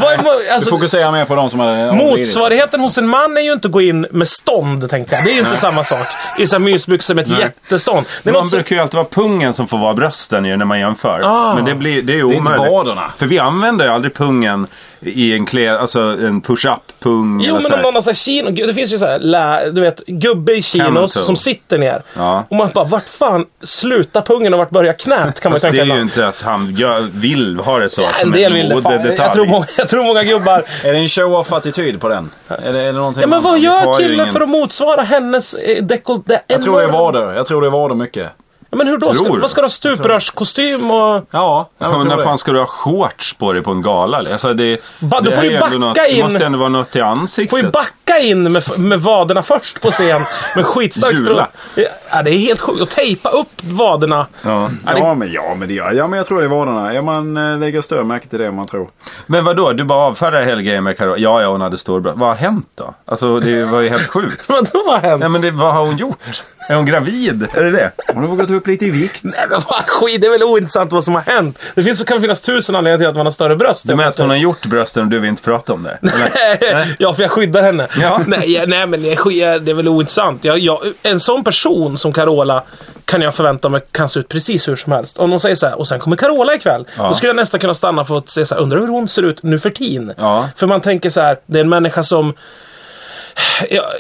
[0.01, 3.37] vad är, mo- Du alltså, fokuserar mer på de som hade Motsvarigheten hos en man
[3.37, 5.25] är ju inte att gå in med stånd, tänkte jag.
[5.25, 6.07] Det är ju inte samma sak.
[6.39, 8.07] I så här mysbyxor med ett jättestånd.
[8.23, 10.65] Det är Man som, brukar ju alltid vara pungen som får vara brösten ju när
[10.65, 11.21] man jämför.
[11.25, 11.55] Ah.
[11.55, 12.73] Men det, blir, det är ju är inte omöjligt.
[12.73, 13.13] vaderna.
[13.17, 14.67] För vi använder ju aldrig pungen
[15.01, 17.41] i en klä, alltså en push-up-pung.
[17.41, 19.71] Jo, eller men om någon har så här kino, det finns ju så här, lä,
[19.71, 22.03] du vet, gubbe i chinos som sitter ner.
[22.15, 22.45] Ja.
[22.51, 25.41] Och man bara, vart fan slutar pungen och vart börjar knät?
[25.41, 28.03] Kan man tänka det är ju inte att han gör, vill ha det så.
[28.03, 28.83] Ja, en del vill det.
[28.83, 28.93] Fan.
[29.17, 30.65] Jag tror, många, jag tror många gubbar...
[30.85, 32.31] Är det en show-off-attityd på den?
[32.49, 35.03] Är det, är det någonting Ja, men man- vad gör killen ingen- för att motsvara
[35.03, 36.39] hennes eh, dekolleté?
[36.47, 37.33] Jag tror det är vader.
[37.33, 38.31] Jag tror det är vader mycket.
[38.77, 39.15] Men hur då?
[39.15, 39.41] Ska, Tror du?
[39.41, 39.71] vad ska du ha?
[39.71, 41.25] Stuprörskostym och...
[41.31, 42.25] Ja, jag Ja, men när det.
[42.25, 44.19] fan ska du ha shorts på dig på en gala?
[44.33, 46.25] Alltså det, Va, då det får du är ändå backa något, Det in.
[46.25, 47.51] måste ändå vara något i ansiktet.
[47.51, 50.23] Får ju backa in med, med vaderna först på scen.
[50.57, 51.49] Med skitstark Jula.
[51.73, 51.85] strå.
[52.13, 52.81] Ja, det är helt sjukt.
[52.81, 54.27] Och tejpa upp vaderna.
[54.43, 54.71] Ja.
[54.97, 56.95] Ja, men, ja, men det gör ja, men jag tror det är vaderna.
[56.95, 58.89] Ja, man eh, lägger större märke till det man tror.
[59.27, 59.73] Men vad då?
[59.73, 61.17] Du bara avfärdar hela grejen med Carola.
[61.19, 62.19] Ja, ja, hon hade stor bröst.
[62.19, 62.95] Vad har hänt då?
[63.05, 64.49] Alltså det var ju helt sjukt.
[64.49, 65.21] Vadå vad hänt?
[65.21, 66.43] Nej men det, vad har hon gjort?
[66.69, 67.47] Är hon gravid?
[67.55, 67.91] Är det det?
[68.15, 69.21] Hon har gått upp lite i vikt.
[69.25, 71.59] Nej men vad skit, det är väl ointressant vad som har hänt.
[71.75, 73.89] Det finns, kan finnas tusen anledningar till att man har större bröst.
[73.89, 75.99] Du menar att hon har gjort brösten och du vill inte prata om det?
[76.03, 76.97] Eller?
[76.99, 77.87] ja, för jag skyddar henne.
[78.01, 78.21] Ja.
[78.27, 80.45] Nej, jag- nej, men det är väl ointressant.
[80.45, 82.63] Jag, jag, en sån person som Carola
[83.05, 85.19] kan jag förvänta mig kan se ut precis hur som helst.
[85.19, 86.87] Om de säger så här, och sen kommer Carola ikväll.
[86.99, 87.09] Ja.
[87.09, 89.23] Då skulle jag nästan kunna stanna för att se så här, undrar hur hon ser
[89.23, 90.13] ut nu för tiden.
[90.19, 90.49] Ja.
[90.57, 92.35] För man tänker så här, det är en människa som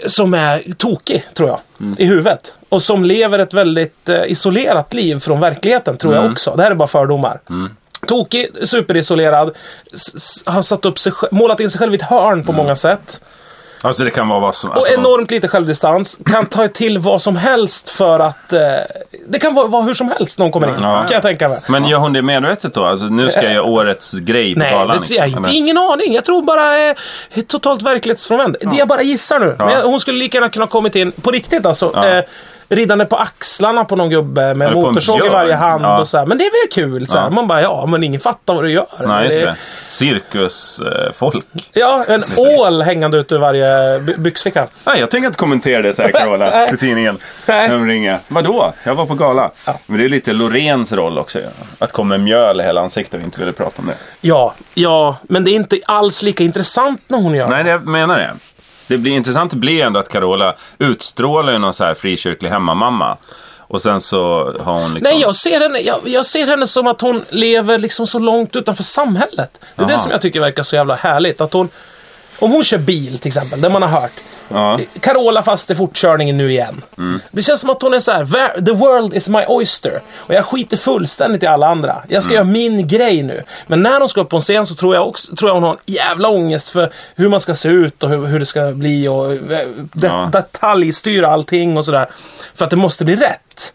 [0.06, 1.94] som är tokig, tror jag, Mm.
[1.98, 2.54] i huvudet.
[2.68, 6.24] Och som lever ett väldigt eh, isolerat liv från verkligheten, tror Mm.
[6.24, 6.54] jag också.
[6.56, 7.40] Det här är bara fördomar.
[8.06, 9.56] Tokig, superisolerad,
[10.44, 13.20] har satt upp sig, målat in sig själv i ett hörn på många sätt.
[13.86, 14.70] Alltså det kan vara vad som...
[14.70, 16.18] Och Alltså, enormt lite självdistans.
[16.26, 18.52] Kan ta till vad som helst för att...
[18.52, 18.60] Eh,
[19.28, 21.02] det kan vara, vara hur som helst när hon kommer in, Ja.
[21.08, 21.60] kan jag tänka mig.
[21.68, 22.84] Men gör hon det medvetet då?
[22.84, 24.96] Alltså nu ska jag göra årets grej på Nej, galan.
[24.96, 25.46] har liksom.
[25.52, 26.14] ingen aning.
[26.14, 26.94] Jag tror bara eh,
[27.46, 28.56] totalt verklighetsfrånvänd.
[28.60, 29.54] Det jag bara gissar nu.
[29.58, 32.08] Men jag, hon skulle lika gärna kunna kommit in, på riktigt alltså, Ja.
[32.08, 32.24] eh,
[32.68, 36.00] ridande på axlarna på någon gubbe med motorsåg i varje hand Ja.
[36.00, 36.26] och så här.
[36.26, 37.06] Men det är väl kul?
[37.06, 37.24] Så här.
[37.24, 37.30] Ja.
[37.30, 38.86] Man bara, ja, men ingen fattar vad du gör.
[39.06, 39.56] Nej, just Det- det.
[39.90, 41.46] Cirkusfolk.
[41.72, 44.66] Ja, en ål hängande ut ur varje by- byxficka.
[44.86, 47.18] Nej, jag tänker inte kommentera det, säger Carola till tidningen.
[47.46, 47.68] Nej.
[47.68, 48.18] När de ringer.
[48.28, 48.72] Vadå?
[48.84, 49.50] Jag var på gala.
[49.86, 51.38] Men det är lite Loreens roll också.
[51.40, 51.46] Ja.
[51.78, 53.94] Att komma med mjöl i hela ansiktet och inte ville prata om det.
[54.20, 57.86] Ja, ja, men det är inte alls lika intressant när hon gör Nej, det jag
[57.86, 58.30] menar det.
[58.88, 63.16] Det blir intressant det blir ändå att Carola utstrålar ju någon så här frikyrklig hemmamamma.
[63.68, 65.12] Och sen så har hon liksom...
[65.12, 68.56] Nej, jag ser, henne, jag, jag ser henne som att hon lever liksom så långt
[68.56, 69.60] utanför samhället.
[69.76, 70.02] Det är det Aha.
[70.02, 71.40] som jag tycker verkar så jävla härligt.
[71.40, 71.68] Att hon,
[72.38, 74.12] om hon kör bil till exempel, det man har hört.
[74.48, 74.78] Ja.
[75.00, 76.82] Carola fast i fortkörningen nu igen.
[77.30, 80.00] Det känns som att hon är så här, "Ver- the world is my oyster.
[80.16, 82.02] Och jag skiter fullständigt i alla andra.
[82.08, 83.42] Jag ska göra min grej nu.
[83.66, 85.62] Men när hon ska upp på en scen så tror jag, också, tror jag hon
[85.62, 88.72] har en jävla ångest för hur man ska se ut och hur, hur det ska
[88.72, 89.38] bli och eh,
[89.92, 90.28] de, Ja.
[90.32, 92.06] detaljstyra allting och sådär.
[92.54, 93.72] För att det måste bli rätt.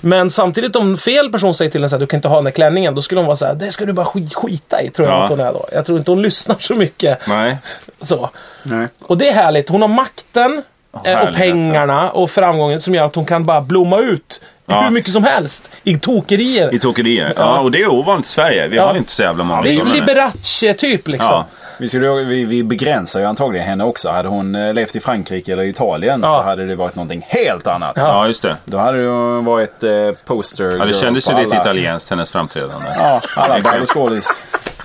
[0.00, 2.50] Men samtidigt om fel person säger till henne att du kan inte ha den där
[2.50, 5.08] klänningen, då skulle hon vara så här, det ska du bara skit, skita i, tror
[5.08, 5.22] jag Ja.
[5.24, 5.68] att hon är då.
[5.72, 7.18] Jag tror inte hon lyssnar så mycket.
[7.28, 7.56] Nej.
[8.02, 8.30] Så.
[8.62, 8.88] Nej.
[9.02, 9.68] Och det är härligt.
[9.68, 10.62] Hon har makten
[11.04, 14.80] eh, och pengarna och framgången som gör att hon kan bara blomma ut Ja.
[14.82, 16.74] hur mycket som helst i tokerier.
[16.74, 17.32] I tokerier.
[17.36, 17.58] Ja.
[17.60, 18.68] och det är ovanligt i Sverige.
[18.68, 18.86] Vi Ja.
[18.86, 19.84] har inte så jävla många det är ju.
[19.84, 21.30] Liberace-typ liksom.
[21.30, 21.46] Ja.
[21.78, 24.08] Vi, skulle, vi, vi begränsar ju antagligen henne också.
[24.10, 26.38] Hade hon eh, levt i Frankrike eller Italien Ja.
[26.38, 27.92] så hade det varit någonting helt annat.
[27.96, 28.56] Ja, just det.
[28.64, 29.90] Då hade det ju varit eh,
[30.24, 32.86] poster Ja, det kändes ju lite italienskt, hennes framträdande.
[32.98, 34.28] Ja, alla Berlusconis.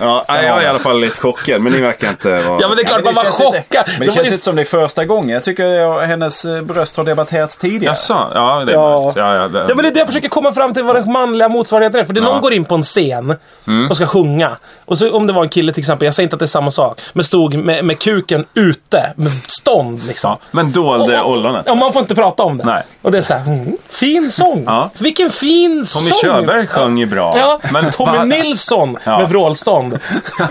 [0.00, 2.58] Ja, jag är i alla fall lite chockad, men ni verkar inte vara...
[2.60, 3.84] Ja men det är klart man var chockad.
[3.86, 5.28] Men det, var känns ju- inte som det är första gången.
[5.30, 7.92] Jag tycker det, hennes eh, bröst har debatterats tidigare.
[7.92, 8.26] Jaså?
[8.34, 9.12] Ja, det är Ja.
[9.16, 9.58] Ja, ja, det...
[9.58, 12.04] Ja men det är det jag försöker komma fram till vad den manliga motsvarigheten är.
[12.04, 12.40] För det är någon Ja.
[12.40, 13.90] går in på en scen Mm.
[13.90, 14.56] och ska sjunga.
[14.84, 16.46] Och så om det var en kille till exempel, jag säger inte att det är
[16.46, 17.00] samma sak.
[17.12, 20.30] Men stod med, med kuken ute, med stånd liksom.
[20.30, 20.38] ja.
[20.50, 21.62] Men dolde ollonet.
[21.66, 22.64] Ja, man får inte prata om det.
[22.64, 22.82] Nej.
[23.02, 24.64] Och det är så här, mm, fin sång.
[24.66, 24.90] Ja.
[24.98, 26.20] Vilken fin Tommy sång.
[26.22, 27.32] Körberg sjöng ju bra.
[27.36, 29.18] Ja, men Tommy Nilsson Ja.
[29.18, 29.85] med vrålstånd.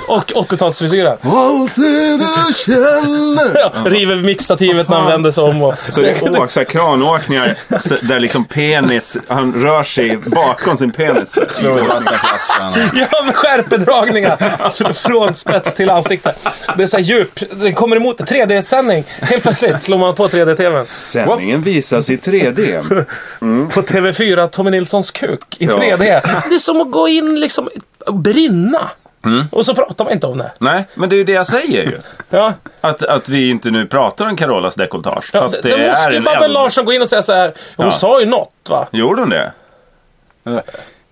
[0.07, 1.17] Och 80-talsfrisyren.
[3.55, 5.61] Ja, river mixstativet när han vänder sig om.
[5.63, 5.73] Och...
[5.89, 7.57] Så det är åk, så här kranåkningar
[8.01, 11.37] där liksom penis, han rör sig bakom sin penis.
[11.51, 12.71] Slå i vattenflaskan.
[12.93, 16.33] Ja, med skärpedragningar från spets till ansikte.
[16.77, 17.39] Det är så här djup.
[17.51, 19.03] Det kommer emot 3D-sändning.
[19.21, 20.85] Helt plötsligt slår man på 3D-TVn.
[20.85, 22.81] Sändningen visas i 3D.
[23.73, 25.71] På TV4, Tommy Nilssons kuk i Ja.
[25.71, 25.97] 3D.
[26.49, 27.69] Det är som att gå in liksom
[28.05, 28.19] och
[29.29, 29.47] brinna.
[29.51, 30.51] Och så pratar man inte om det.
[30.59, 31.99] Nej, men det är ju det jag säger ju.
[32.29, 32.53] Ja.
[32.81, 35.29] Att, att vi inte nu pratar om Carolas dekolletage.
[35.33, 36.53] Ja, fast det, det, måste ju en Babben.
[36.53, 37.53] Larsson gå in och säga så här.
[37.75, 37.91] Hon Ja.
[37.91, 38.87] sa ju något va?
[38.91, 39.51] Gjorde hon det?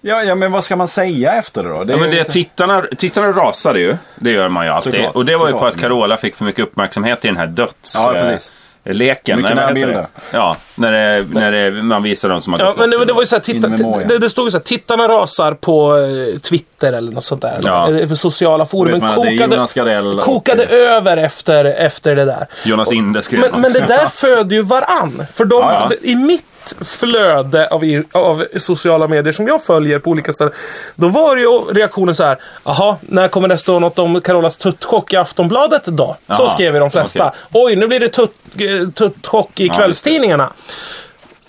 [0.05, 1.83] Ja, ja, men vad ska man säga efter det då?
[1.83, 3.97] Det Ja, men det, inte- tittarna, tittarna rasade ju.
[4.15, 4.93] Det gör man ju alltid.
[4.93, 7.47] Såklart, och det var ju på att Carola fick för mycket uppmärksamhet i den här
[7.47, 7.95] döds...
[7.95, 8.53] Ja, eh, precis.
[8.85, 9.39] Leken.
[9.39, 9.93] Heter närbilder.
[9.93, 10.07] det?
[10.31, 13.13] Ja, när, det, när det, man visar dem som har Ja, gått men det, det
[13.13, 13.67] var ju så här, titta,
[14.07, 17.59] det, det stod ju så här, tittarna rasar på eh, Twitter eller något sånt där.
[17.63, 17.87] Ja.
[17.87, 19.03] Eller sociala forum.
[19.03, 22.47] är kokade Jonas Gardell och- kokade över efter, efter det där.
[22.65, 23.59] Jonas Inde skrev Men, något.
[23.61, 25.25] men det där föder ju varann.
[25.33, 25.95] För de, Ja, ja.
[26.01, 26.45] i mitt
[26.81, 30.53] flöde av, av sociala medier som jag följer på olika ställen.
[30.95, 32.37] Då var ju reaktionen så här.
[32.63, 36.15] Jaha, när kommer det stå något om Carolas tuttchock i Aftonbladet då?
[36.27, 37.27] Så Jaha, skrev ju de flesta.
[37.27, 37.39] okej.
[37.51, 40.49] Oj, nu blir det tutt, eh, tuttchock i Ja, kvällstidningarna.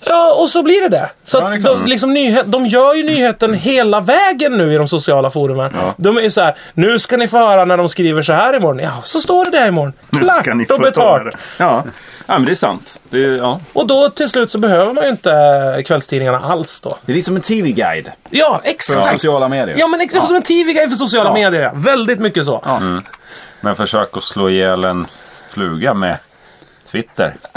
[0.07, 1.09] Ja, och så blir det det.
[1.23, 4.87] Så Ja, det de, liksom, nyhet, de gör ju nyheten hela vägen nu i de
[4.87, 5.71] sociala forumen.
[5.97, 8.55] De är ju så här, nu ska ni få höra när de skriver så här
[8.55, 8.79] imorgon.
[8.79, 9.93] Ja, så står det där imorgon.
[10.09, 11.23] Nu Klart ska ni få ta betalt.
[11.23, 11.37] det.
[11.57, 11.83] Ja.
[12.27, 12.99] ja, men det är sant.
[13.09, 13.59] Det är, ja.
[13.73, 15.31] Och då till slut så behöver man ju inte
[15.77, 16.97] eh, kvällstidningarna alls då.
[17.05, 19.11] Det är som en TV-guide Ja, för exakt.
[19.11, 19.75] sociala medier.
[19.79, 21.33] Ja, men exakt som en TV-grej för sociala Ja.
[21.33, 21.61] medier.
[21.61, 21.71] Ja.
[21.75, 22.79] Väldigt mycket så.
[23.61, 25.07] Men försök att slå ihjäl en
[25.49, 26.17] fluga med
[26.91, 27.33] Twitter.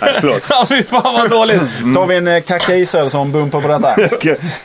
[0.00, 0.42] Nej, förlåt.
[0.50, 1.60] Ja, fy fan vad dåligt.
[1.94, 3.96] Tar vi en eh, Kacka Israelsson bumper på detta?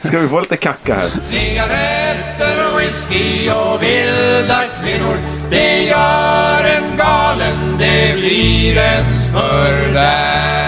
[0.01, 1.09] Ska vi få lite kacka här?
[1.23, 5.17] Cigaretter, whisky och vilda kvinnor
[5.49, 10.66] Det gör en galen, det blir ens fördärv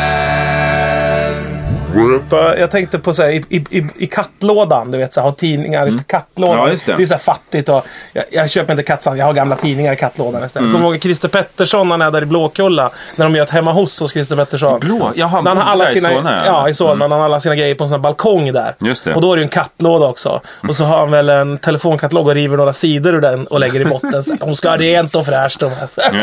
[2.59, 5.35] Jag tänkte på så här, i, i, i, i kattlådan, du vet, så här, ha
[5.35, 6.57] tidningar i kattlådan.
[6.57, 6.93] Ja, just det.
[6.93, 9.95] är så här fattigt och jag, jag köper inte kattsand, jag har gamla tidningar i
[9.95, 10.65] kattlådan istället.
[10.65, 10.73] Mm.
[10.73, 13.71] Kommer du ihåg Christer Pettersson, han är där i Blåkulla, när de gör ett hemma
[13.71, 14.79] hos hos Christer Pettersson.
[14.79, 15.11] Blå?
[15.15, 16.45] Jaha, När han har alla där i sina, Solna, ja.
[16.45, 16.95] ja, i Solna.
[16.95, 18.75] när Han har alla sina grejer på en sån här balkong där.
[18.79, 19.15] Just det.
[19.15, 20.41] Och då är det ju en kattlåda också.
[20.69, 23.79] Och så har han väl en telefonkatalog och river några sidor ur den och lägger
[23.81, 24.23] i botten.
[24.23, 25.63] Så här, Hon ska ha rent och fräscht.
[25.63, 25.71] Och,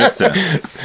[0.00, 0.32] Just det.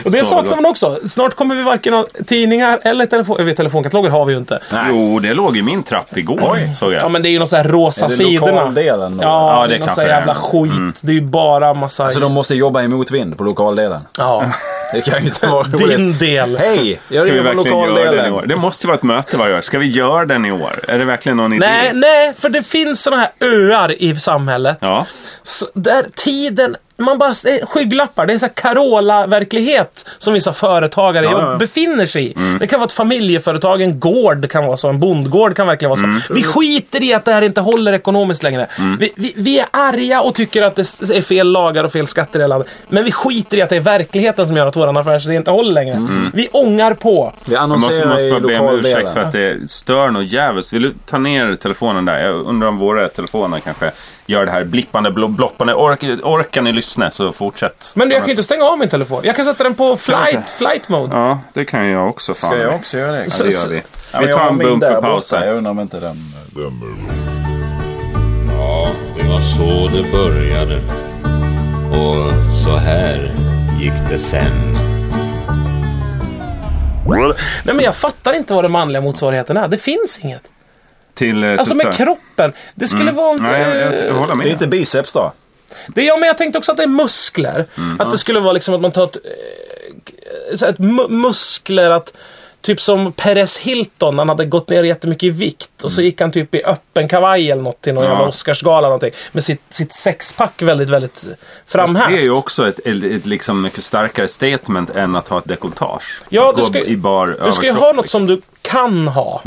[0.06, 0.99] och det Så saknar man också.
[1.08, 3.45] Snart kommer vi varken ha tidningar eller telefon...
[3.45, 4.60] Vet, telefonkataloger har vi ju inte.
[4.89, 6.60] Jo, det låg i min trapp igår.
[6.80, 7.02] Såg jag.
[7.04, 8.52] Ja men det är ju någon sån här rosa Är det sidorna.
[8.52, 9.24] lokaldelen då?
[9.24, 10.72] Ja, Ja, det är kanske jävla skit.
[11.02, 12.12] Det är ju bara massa...
[12.12, 14.02] Så de måste jobba i motvind på lokaldelen.
[14.17, 14.46] Ja,
[14.94, 15.88] Det kan ju inte vara roligt.
[15.88, 16.58] din del.
[16.58, 17.00] Hej!
[17.10, 18.46] Jag Ska vi verkligen göra den i år?
[18.46, 19.62] Det måste vara ett möte varje år.
[19.62, 20.80] Ska vi göra den i år?
[20.88, 21.65] Är det verkligen någon idé?
[21.67, 24.78] Nej, nej, för det finns såna här öar i samhället.
[24.80, 25.06] Ja.
[25.44, 28.26] Så där tiden, man bara, det är skygglappar.
[28.26, 31.58] Det är så här Carola-verklighet som vissa företagare Ja, ja.
[31.58, 32.34] befinner sig i.
[32.36, 32.60] Mm.
[32.60, 36.00] Det kan vara ett familjeföretag, en gård kan vara så, en bondgård kan verkligen vara
[36.00, 36.06] så.
[36.06, 36.22] Mm.
[36.30, 38.68] Vi skiter i att det här inte håller ekonomiskt längre.
[39.00, 42.40] Vi, vi, vi är arga och tycker att det är fel lagar och fel skatter
[42.40, 42.68] i landet.
[42.88, 45.74] Men vi skiter i att det är verkligheten som gör att våran affärsidé inte håller
[45.74, 45.96] längre.
[45.96, 46.32] Mm.
[46.34, 47.34] Vi ångar på.
[47.46, 50.74] Vi Jag måste, annonserar måste bara be om ursäkt för att det stör något jävligt.
[50.74, 52.26] Vill du ta ner telefonen där?
[52.26, 53.92] Jag undrar om våra telefoner kanske
[54.32, 55.74] gör det här blippande, blo- bloppande.
[55.74, 57.91] Ork, orkar ni lyssna så fortsätt.
[57.96, 59.22] Men jag kan inte stänga av min telefon.
[59.24, 61.15] Jag kan sätta den på flight, flight mode.
[61.15, 62.34] Ja, det kan jag också.
[62.34, 62.52] Fan.
[62.52, 63.26] Ska jag också göra det?
[63.39, 63.82] Ja, det gör vi.
[64.12, 65.46] Ja, Vi tar en bumperpaus här.
[65.48, 66.15] Jag undrar om inte den...
[68.58, 70.76] Ja, det var så det började.
[71.89, 73.32] Och så här
[73.80, 74.78] gick det sen.
[77.63, 79.67] Nej men jag fattar inte vad den manliga motsvarigheten är.
[79.67, 80.41] Det finns inget.
[81.13, 82.06] Till eh, Alltså med tuttar.
[82.06, 82.54] kroppen.
[82.76, 83.32] Det skulle vara...
[83.34, 83.52] Mm.
[83.52, 84.45] Nej, jag, jag, jag håller med.
[84.45, 85.34] Det är inte biceps då?
[85.88, 87.65] Det, ja, men jag tänkte också att det är muskler.
[87.78, 88.02] Mm.
[88.02, 89.17] Att det skulle vara liksom att man tar ett,
[90.52, 92.13] eh, så här, ett mu- muskler att
[92.63, 96.32] Typ som Perez Hilton, han hade gått ner jättemycket i vikt och så gick han
[96.32, 98.12] typ i öppen kavaj eller något till någon Mm.
[98.13, 98.17] Ja.
[98.19, 99.12] jävla Oscarsgala eller någonting.
[99.32, 101.32] Med sitt, sitt sexpack väldigt, väldigt Fast
[101.71, 102.10] framhävt.
[102.10, 105.47] det är ju också ett, ett, ett liksom mycket starkare statement än att ha ett
[105.47, 106.21] dekolletage.
[106.30, 108.19] Ja, att du gå ska, i bar du ska ju överkropp, ha något liksom.
[108.19, 109.41] som du kan ha.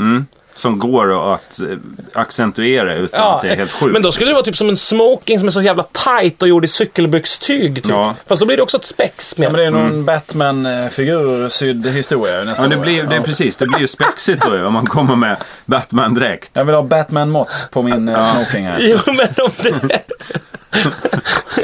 [0.55, 1.67] Som går att eh,
[2.13, 3.93] accentuera utan Ja, att det är helt sjukt.
[3.93, 6.47] men då skulle det vara typ som en smoking som är så jävla tight och
[6.47, 7.75] gjord i cykelbyxtyg.
[7.75, 7.85] Typ.
[7.91, 8.15] Ja.
[8.27, 9.45] Fast då blir det också ett spex med.
[9.45, 12.69] Ja, men det är någon Batman-figur sydd historia Ja, nästan.
[12.69, 16.49] det blir, det är precis, det blir ju spexigt då om man kommer med Batman-dräkt.
[16.53, 18.25] Jag vill ha Batman-mått på min ja.
[18.33, 18.77] smoking här.
[18.81, 19.51] Jo, men om
[19.87, 19.99] det...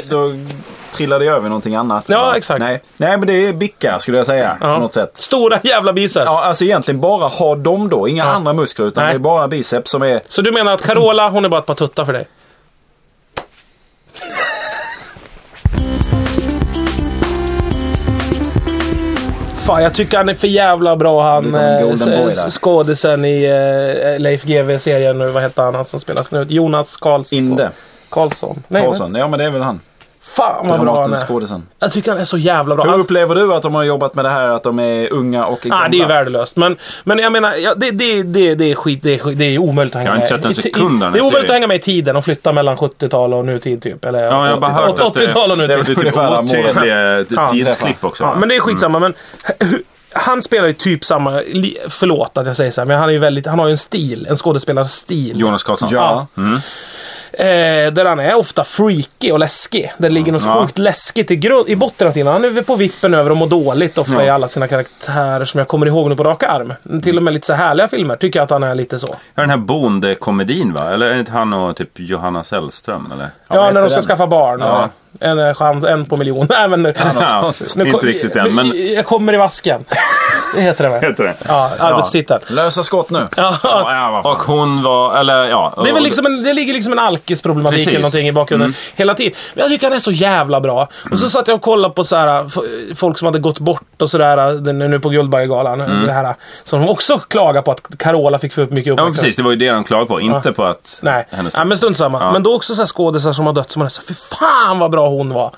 [0.08, 0.32] Då
[0.94, 2.04] trillade jag över någonting annat.
[2.06, 2.60] Ja, exakt.
[2.60, 2.82] Nej.
[2.96, 4.56] Nej, men det är bicka skulle jag säga.
[4.60, 4.74] Ja.
[4.74, 5.10] På något sätt.
[5.14, 6.26] Stora jävla biceps.
[6.26, 8.08] Ja, alltså egentligen bara ha dem då.
[8.08, 8.30] Inga Ja.
[8.30, 9.12] andra muskler utan Nej.
[9.12, 10.20] det är bara biceps som är...
[10.28, 12.26] Så du menar att Carola, hon är bara ett par tuttar för dig?
[19.66, 25.18] Fan, jag tycker han är för jävla bra han eh, skådisen i eh, Leif GW-serien
[25.18, 25.28] nu.
[25.30, 26.50] Vad heter han, han som spelar snut?
[26.50, 27.38] Jonas Karlsson.
[27.38, 27.70] Inde.
[28.12, 28.62] Karlsson.
[28.68, 29.14] Nej, Karlsson.
[29.14, 29.80] Ja, men det är väl han.
[30.36, 31.16] Fan vad bra han är.
[31.16, 31.66] skådisen.
[31.78, 32.84] Jag tycker han är så jävla bra.
[32.84, 35.44] Hur Han- upplever du att de har jobbat med det här att de är unga
[35.46, 35.76] och gamla?
[35.84, 36.56] Ah, det är ju värdelöst.
[36.56, 39.02] Men, men jag menar, ja, det, det, det, det är skit.
[39.02, 40.56] Det är, skit, det är omöjligt att hänga Jag har inte med.
[40.56, 43.34] sett en sekund Det är omöjligt att hänga med i tiden och flytta mellan 70-tal
[43.34, 44.04] och nutid typ.
[44.04, 45.96] Eller Ja, jag har bara hört att det- 80-tal och det är nutid.
[45.96, 46.08] Det
[46.90, 48.24] är typ otydliga tidsklipp också.
[48.24, 48.98] Ja, men det är skitsamma.
[48.98, 49.14] Men
[49.58, 51.42] hu- han spelar ju typ samma,
[51.88, 53.78] förlåt att jag säger så här, men han, är ju väldigt, han har ju en
[53.78, 55.40] stil, en skådespelarstil.
[55.40, 55.88] Jonas Karlsson.
[55.92, 56.26] Ja.
[57.34, 59.92] Eh, där han är ofta freaky och läskig.
[59.98, 60.60] Det ligger något Ja.
[60.60, 62.32] sjukt läskigt i, grund, i botten av tiden.
[62.32, 64.22] Han är på vippen över att må dåligt ofta Ja.
[64.22, 66.72] i alla sina karaktärer som jag kommer ihåg nu på rak arm.
[67.02, 69.06] Till och med lite så härliga filmer tycker jag att han är lite så.
[69.34, 70.90] Ja, den här bondekomedin va?
[70.92, 73.12] Eller är det inte han och typ Johanna Sällström?
[73.14, 73.28] Eller?
[73.48, 74.06] Ja, vad när de ska den?
[74.08, 74.60] skaffa barn.
[74.60, 74.88] Ja.
[75.20, 76.46] En, chans, en på miljon.
[76.50, 79.84] Nej, men nu, Ja, nu inte riktigt än, men Jag kommer i vasken.
[80.54, 81.00] Det heter det väl?
[81.02, 81.34] heter det.
[81.48, 82.38] Ja, arbetstitel.
[82.46, 83.28] Lösa skott nu.
[83.36, 83.56] Ja.
[83.62, 85.72] Ja, och hon var, eller ja.
[85.84, 87.86] Det, är väl liksom en, det ligger liksom en alkisproblematik Precis.
[87.88, 87.94] Mm.
[87.96, 89.32] eller någonting i bakgrunden hela tiden.
[89.54, 90.88] Men jag tycker han är så jävla bra.
[91.10, 92.46] Och så satt jag och kollade på så här,
[92.94, 95.78] folk som hade gått bort och sådär den- nu på Guldbaggegalan.
[96.06, 96.34] Det här,
[96.64, 98.86] som också klagar på att Carola fick för mycket Mm.
[98.86, 99.20] Ja, uppmärksamhet.
[99.22, 99.36] precis.
[99.36, 100.20] Det var ju det de klagade på.
[100.20, 101.54] Inte på att Nej, hennes...
[101.54, 102.20] ja, men strunt samma.
[102.20, 102.32] Ja.
[102.32, 104.14] Men då också så här skådisar som har dött som man är så här, fy
[104.14, 105.50] fan vad bra hon var.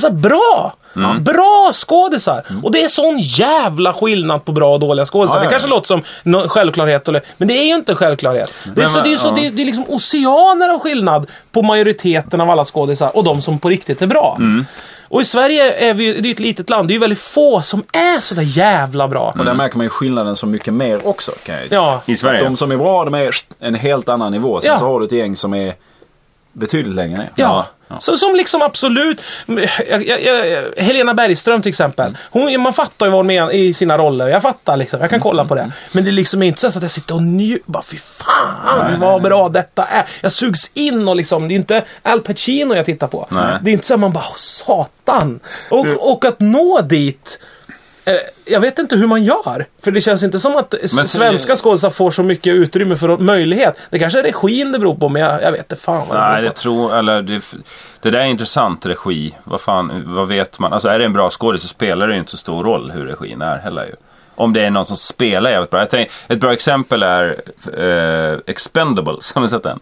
[0.00, 0.74] Så här, bra!
[0.96, 1.24] Mm.
[1.24, 2.42] Bra skådisar!
[2.62, 5.36] Och det är sån jävla skillnad på bra och dåliga skådisar.
[5.36, 5.74] Ja, ja, Det kanske ja.
[5.74, 7.06] låter som no- självklarhet,
[7.38, 8.52] men det är ju inte en självklarhet.
[8.64, 9.32] Det är, Men så, det, är så, ja.
[9.32, 13.42] det, är, det är liksom oceaner av skillnad på majoriteten av alla skådisar och de
[13.42, 14.36] som på riktigt är bra.
[14.40, 14.64] Mm.
[15.08, 16.88] Och i Sverige är vi det är ju ett litet land.
[16.88, 19.34] Det är ju väldigt få som är så där jävla bra.
[19.38, 21.32] Och där märker man ju skillnaden så mycket mer också.
[21.44, 21.64] Kan jag.
[21.70, 22.42] Ja, I Sverige?
[22.44, 23.30] De som är bra, de är
[23.60, 24.60] en helt annan nivå.
[24.60, 24.78] Sen Ja.
[24.78, 25.74] så har du ett gäng som är
[26.56, 27.30] betydligt längre ner.
[27.36, 27.66] Ja.
[28.00, 29.20] Så, som liksom absolut...
[29.46, 32.16] Jag, jag, jag, Helena Bergström till exempel.
[32.30, 34.28] Hon, man fattar ju vad hon menar i sina roller.
[34.28, 35.00] Jag fattar liksom.
[35.00, 35.72] Jag kan kolla på det.
[35.92, 37.70] Men det är liksom inte så att jag sitter och njuter.
[37.70, 40.06] Bara fy fan vad bra detta är.
[40.20, 41.48] Jag sugs in och liksom.
[41.48, 43.26] Det är inte Al Pacino jag tittar på.
[43.30, 43.58] Nej.
[43.62, 45.40] Det är inte så att man bara "Åh, satan.
[45.70, 47.38] Och, och att nå dit.
[48.06, 48.14] Eh,
[48.44, 49.66] Jag vet inte hur man gör.
[49.82, 53.76] För det känns inte som att Men svenska skådespelare får så mycket utrymme för möjlighet.
[53.90, 56.20] Det kanske är regin det beror på, men jag, jag vet inte fan vad det
[56.20, 57.42] Nej, jag tror, eller det,
[58.00, 59.34] det där är intressant regi.
[59.44, 60.72] Vad fan, vad vet man?
[60.72, 63.06] Alltså är det en bra skådis så spelar det ju inte så stor roll hur
[63.06, 63.94] regin är heller ju.
[64.34, 65.86] Om det är någon som spelar jävligt bra.
[65.86, 67.40] Tänker, ett bra exempel är
[67.78, 69.32] eh, Expendables.
[69.34, 69.80] Har ni sett den?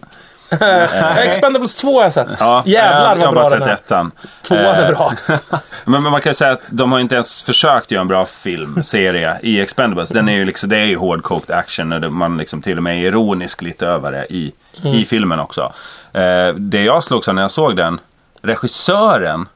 [1.18, 2.26] Expendables 2 har jag sett.
[2.38, 3.72] Ja, Jävlar jag, jag har vad bara bra den sett är.
[3.94, 4.10] ettan.
[4.42, 5.12] Tvåan är Eh, bra.
[5.84, 8.26] Men, men man kan ju säga att de har inte ens försökt göra en bra
[8.26, 10.08] filmserie i Expendables.
[10.08, 12.94] Den är ju liksom, det är ju hårdkokt action och man liksom till och med
[12.98, 14.52] är ironisk lite över det i,
[14.84, 14.94] Mm.
[14.96, 15.72] i filmen också.
[16.12, 18.00] Eh, det jag slogs av när jag såg den,
[18.42, 19.46] regissören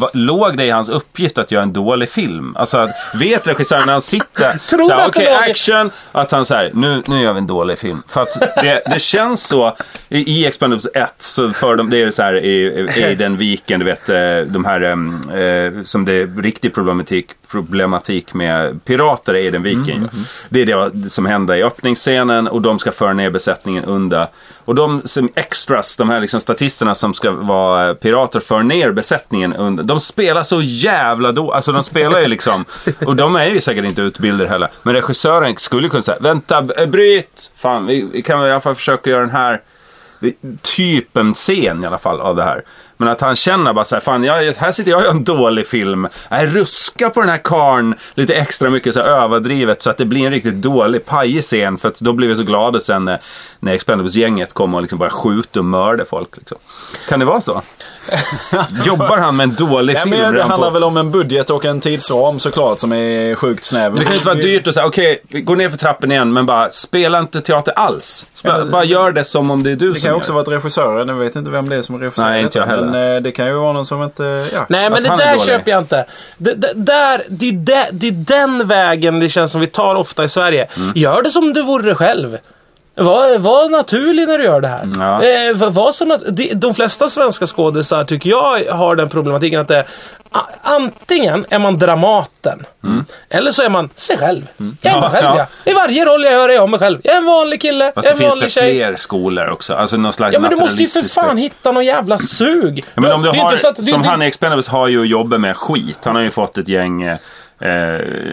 [0.00, 2.56] Va, låg det i hans uppgift att göra en dålig film?
[2.56, 5.90] Alltså, att, vet regissören när han sitter Tror så här, att det okej i- action,
[6.12, 8.02] att han säger nu, nu gör vi en dålig film.
[8.08, 9.76] För att det, det känns så,
[10.08, 13.80] i, i Expendables 1, så för de, det är så här i, i den viken,
[13.80, 19.34] du vet, eh, de här, em, eh, som det är riktig problematik problematik med pirater
[19.36, 19.96] i den viking.
[19.96, 20.08] Mm,
[20.48, 24.26] Det är det som händer i öppningsscenen och de ska föra ner besättningen under.
[24.64, 29.52] Och de som extras, de här liksom statisterna som ska vara pirater, för ner besättningen
[29.56, 29.84] under.
[29.84, 32.64] De spelar så jävla då, alltså de spelar ju liksom,
[33.06, 34.68] och de är ju säkert inte utbildade heller.
[34.82, 37.52] Men regissören skulle kunna säga, vänta, b- bryt!
[37.56, 39.60] Fan, vi, kan väl i alla fall försöka göra den här
[40.20, 42.62] det, typ en scen i alla fall av det här.
[42.96, 45.24] Men att han känner bara så här, fan jag, här sitter jag och gör en
[45.24, 46.08] dålig film.
[46.28, 50.04] Jag ruskar på den här karn lite extra mycket så här överdrivet så att det
[50.04, 51.78] blir en riktigt dålig, pajig scen.
[51.78, 53.18] För att då blev vi så glada sen när,
[53.60, 56.36] när Expendables-gänget kom och liksom bara skjuta och mörda folk.
[56.36, 56.58] Liksom.
[57.08, 57.62] Kan det vara så?
[58.84, 60.16] Jobbar han med en dålig Nej, film?
[60.22, 63.64] men det handlar på- väl om en budget och en tidsram såklart som är sjukt
[63.64, 63.94] snäv.
[63.94, 66.32] Det kan ju inte vara dyrt att säga, okej, vi går ner för trappen igen,
[66.32, 68.26] men bara spela inte teater alls.
[68.34, 70.32] Spela, bara gör det som om det är du Det som kan ju gör också
[70.32, 71.08] vara regissören.
[71.08, 72.22] Jag vet inte vem det är som är regissör.
[72.22, 72.85] Nej, inte jag heller.
[72.90, 74.48] Men eh, det kan ju vara någon som inte...
[74.52, 74.66] Ja.
[74.68, 76.04] Nej, men det där köper jag inte.
[76.38, 79.94] Det, det, där, det, är det, det är den vägen det känns som vi tar
[79.94, 80.68] ofta i Sverige.
[80.76, 80.92] Mm.
[80.94, 82.38] Gör det som du vore själv.
[82.98, 84.88] Var, var naturlig när du gör det här.
[84.98, 85.22] Ja.
[85.22, 89.84] Eh, var, så nat- de, flesta svenska skådisar tycker jag har den problematiken att det,
[90.32, 92.66] a, antingen är man Dramaten
[93.28, 94.42] eller så är man sig själv.
[94.82, 95.02] Jag är mig Mm.
[95.02, 95.46] Ja, själv ja.
[95.64, 95.70] ja.
[95.72, 96.98] I varje roll jag gör är jag mig själv.
[97.04, 98.74] Jag är en vanlig kille, Fast jag det är en finns vanlig tjej.
[98.76, 99.74] fler skolor också?
[99.74, 102.84] Alltså någon slags Ja men du måste ju för fan hitta någon jävla sug.
[102.94, 104.88] Ja, men om du Det är har, att- det- som det- han i Expendables har
[104.88, 105.98] ju jobbat med skit.
[106.04, 107.16] Han har ju fått ett gäng...
[107.60, 107.70] Eh,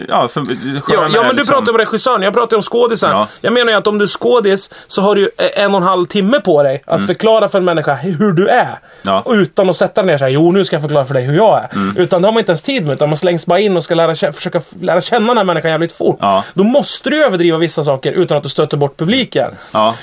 [0.08, 3.10] ja, för, Ja, ja men du liksom- pratar om regissören, jag pratar om skådisen.
[3.10, 3.26] Ja.
[3.40, 5.82] Jag menar ju att om du är skådis så har du ju en och en
[5.86, 8.62] halv timme på dig att förklara för en människa hur du är.
[8.62, 8.76] Mm.
[9.02, 9.22] Ja.
[9.26, 11.68] Utan att sätta ner sig, jo nu ska jag förklara för dig hur jag är.
[11.76, 11.96] Mm.
[11.96, 13.94] Utan det har man inte ens tid med, utan man slängs bara in och ska
[13.94, 16.16] lära, försöka lära känna den här människan jävligt fort.
[16.20, 16.44] Ja.
[16.54, 19.50] Då måste du överdriva vissa saker utan att du stöter bort publiken.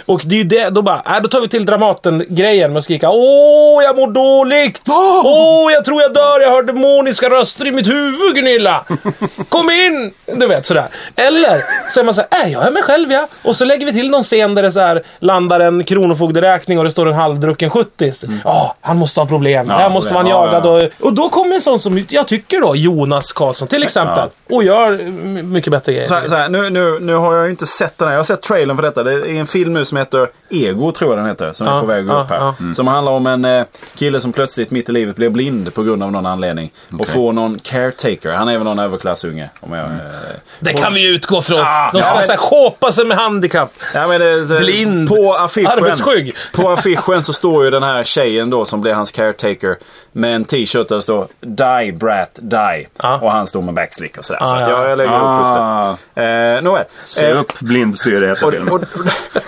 [0.06, 2.84] Och det är ju det, då bara, äh, då tar vi till Dramaten-grejen med att
[2.84, 4.82] skrika Åh, jag mår dåligt!
[5.24, 8.84] Åh, jag tror jag dör, jag hör demoniska röster i mitt huvud Gunilla!
[9.50, 10.14] Kom in!
[10.40, 10.86] Du vet sådär.
[11.16, 13.28] Eller så är man såhär, äh, jag är mig själv ja.
[13.44, 16.84] Och så lägger vi till någon scen där det så här landar en kronofogderäkning och
[16.86, 18.12] det står en halvdrucken 70
[18.44, 19.66] Ja, han måste ha problem.
[19.70, 20.66] Ja, här måste vara ja, jagad.
[20.82, 20.88] ja.
[21.00, 24.30] Och, och då kommer en sån som jag tycker då, Jonas Karlsson till exempel.
[24.50, 26.08] Och gör mm, mycket bättre grejer.
[26.08, 28.16] Så här, så här, nu, nu, nu har jag ju inte sett den här.
[28.16, 29.04] Jag har sett trailern för detta.
[29.04, 31.54] Det är en film nu som heter Ego, tror jag den heter.
[31.54, 32.38] Som är Ja, på väg ja, upp här.
[32.38, 32.74] ja.
[32.76, 33.64] Som handlar om en eh,
[33.96, 36.72] kille som plötsligt mitt i livet blir blind på grund av någon anledning.
[37.00, 38.30] Och får någon caretaker.
[38.32, 39.50] Han är väl någon överklassunge.
[39.60, 39.98] Om jag, eh,
[40.60, 41.60] Det kan vi ju utgå från.
[41.62, 43.72] Ah, De ska ja, shåpa sig med handikapp.
[43.94, 45.10] Ja, men det, det, Blind.
[45.10, 46.36] På affischen, Arbetsskygg.
[46.54, 49.78] på affischen så står ju den här tjejen då som blir hans caretaker
[50.12, 52.88] med en t-shirt där det står Die Brat Die.
[53.04, 53.20] Ja.
[53.22, 54.40] Och han står med backslick och sådär.
[54.44, 54.70] Ah, så att ja.
[54.70, 55.92] jag, jag lägger Ah.
[55.92, 56.58] upp pusslet.
[56.58, 56.86] Eh, nåväl.
[57.04, 58.74] Se Eh, upp blindstyre heter och, filmen.
[58.74, 58.82] och,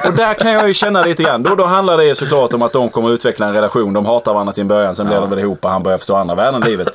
[0.07, 1.43] och där kan jag ju känna lite grann.
[1.43, 3.93] Då, då handlar det ju såklart om att de kommer utveckla en relation.
[3.93, 6.15] De hatar varandra till en början, sen blir de väl ihop och han börjar förstå
[6.15, 6.87] andra värden i livet.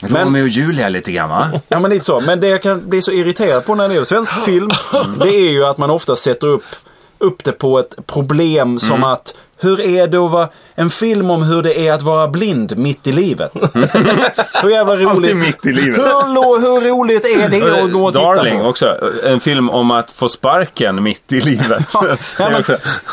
[0.00, 1.46] Men, Romeo och Julia lite grann va?
[1.68, 2.20] ja, men lite så.
[2.20, 4.70] Men det jag kan bli så irriterad på när det gäller svensk film,
[5.20, 6.64] det är ju att man ofta sätter upp,
[7.18, 11.42] upp det på ett problem som att hur är det att vara en film om
[11.42, 13.52] hur det är att vara blind mitt i livet?
[14.62, 15.08] hur jävla roligt.
[15.08, 15.98] Alltid mitt i livet.
[16.00, 18.66] Hur, hur roligt är det att gå och titta Darling på?
[18.66, 18.98] också.
[19.24, 21.92] En film om att få sparken mitt i livet.
[21.94, 22.02] Ja,
[22.38, 22.62] Det är men,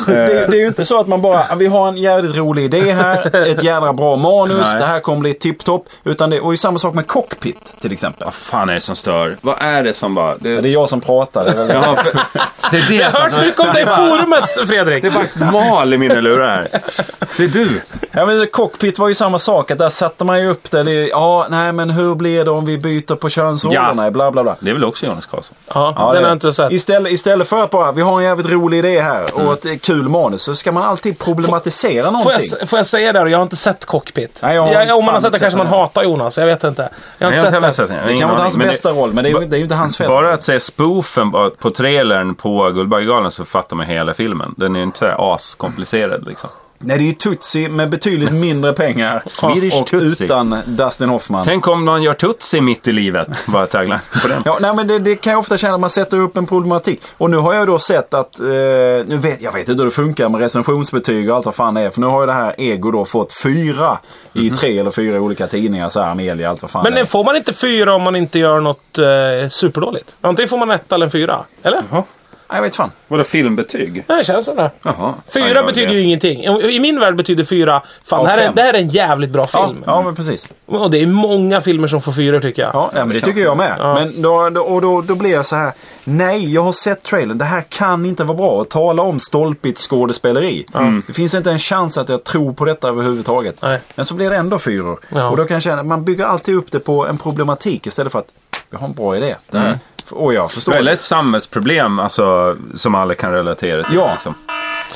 [0.06, 2.92] det, det är ju inte så att man bara, vi har en jävligt rolig idé
[2.92, 4.78] här, ett jävla bra manus, Nej.
[4.80, 5.86] det här kommer bli tipptopp.
[6.04, 8.24] Utan det, och ju samma sak med Cockpit till exempel.
[8.24, 9.36] Vad fan är det som stör?
[9.40, 10.34] Vad är det som bara...
[10.38, 11.44] Det, Det är jag som pratar.
[11.44, 11.56] det är
[12.70, 15.02] det är det Jag har hört mycket om det i forumet, Fredrik.
[15.02, 16.82] Det är bara mal i mina lurar här.
[17.36, 17.80] Det är du.
[18.12, 19.70] Ja, men Cockpit var ju samma sak.
[19.70, 20.82] Att där satte man ju upp det.
[20.82, 24.04] det ja, nej men hur blir det om vi byter på könsrollerna?
[24.04, 24.10] Ja.
[24.10, 24.56] Bla bla bla.
[24.60, 25.56] Det är väl också Jonas Karlsson?
[25.74, 26.72] Ja, Ja, den det- har jag inte sett.
[26.72, 29.72] Istället, istället för att bara, vi har en jävligt rolig idé här och ett eh,
[29.76, 30.42] kul manus.
[30.42, 32.48] Så ska man alltid problematisera Får någonting.
[32.60, 33.30] jag, får jag säga det?
[33.30, 34.38] Jag har inte sett Cockpit.
[34.42, 36.38] Nej, jag har Ja, inte om man har sett det kanske man hatar Jonas.
[36.38, 36.88] Jag vet inte.
[37.18, 37.96] Jag har Nej, inte jag sett sett.
[37.96, 39.74] Jag har Det kan vara hans bästa roll, men det är, det är ju inte
[39.74, 40.08] hans fel.
[40.08, 44.54] Bara att se spoofen på, på trailern på Guldbaggegalan så fattar man hela filmen.
[44.56, 46.50] Den är ju inte sådär askomplicerad liksom.
[46.78, 49.22] Nej, det är ju Tutsi med betydligt mindre pengar.
[49.26, 50.24] Swedish och Tutsi.
[50.24, 51.44] utan Dustin Hoffman.
[51.44, 53.28] Tänk om man gör Tutsi mitt i livet.
[53.46, 54.42] Bara tagline på den.
[54.44, 57.02] Ja, nej, men det, det kan jag ofta känna att man sätter upp en problematik.
[57.16, 59.94] Och nu har jag då sett att, eh, nu vet, jag vet inte hur det
[59.94, 61.90] funkar med recensionsbetyg och allt vad fan det är.
[61.90, 63.98] För nu har ju det här Ego då fått fyra
[64.32, 65.88] i tre eller fyra olika tidningar.
[65.88, 67.02] Så här, Amelia, allt vad fan Men det är.
[67.04, 70.16] eh, får man inte fyra om man inte gör något eh, superdåligt?
[70.20, 71.44] Antingen får man ett eller en fyra.
[71.62, 71.80] Eller?
[71.90, 72.02] Nej,
[72.48, 72.90] jag vet fan.
[73.08, 74.04] Vadå filmbetyg?
[74.08, 74.70] Nej, det känns som det.
[74.82, 75.14] Jaha.
[75.28, 76.44] Fyra Ja, betyder ju ingenting.
[76.44, 79.48] I min värld betyder fyra, fan det här, är, det här är en jävligt bra
[79.52, 79.82] Ja, film.
[79.86, 80.48] ja, men precis.
[80.66, 82.70] Och det är många filmer som får fyra tycker jag.
[82.74, 83.76] Ja, ja men det tycker jag med.
[83.78, 85.72] Men då, då, och då, då blir jag så här.
[86.04, 87.38] Nej, jag har sett trailern.
[87.38, 88.60] Det här kan inte vara bra.
[88.62, 90.66] Att tala om stolpigt skådespeleri.
[91.06, 93.62] Det finns inte en chans att jag tror på detta överhuvudtaget.
[93.62, 93.80] Nej.
[93.94, 95.00] Men så blir det ändå fyror.
[95.14, 95.28] Ja.
[95.28, 98.12] Och då kan jag känna att man bygger alltid upp det på en problematik istället
[98.12, 98.28] för att
[98.70, 99.34] jag har en bra idé.
[99.50, 99.78] Det här.
[100.10, 100.72] Och jag förstår.
[100.72, 103.96] Väldigt samhällsproblem alltså, som alla kan relatera till.
[103.96, 104.12] Ja.
[104.12, 104.34] Liksom.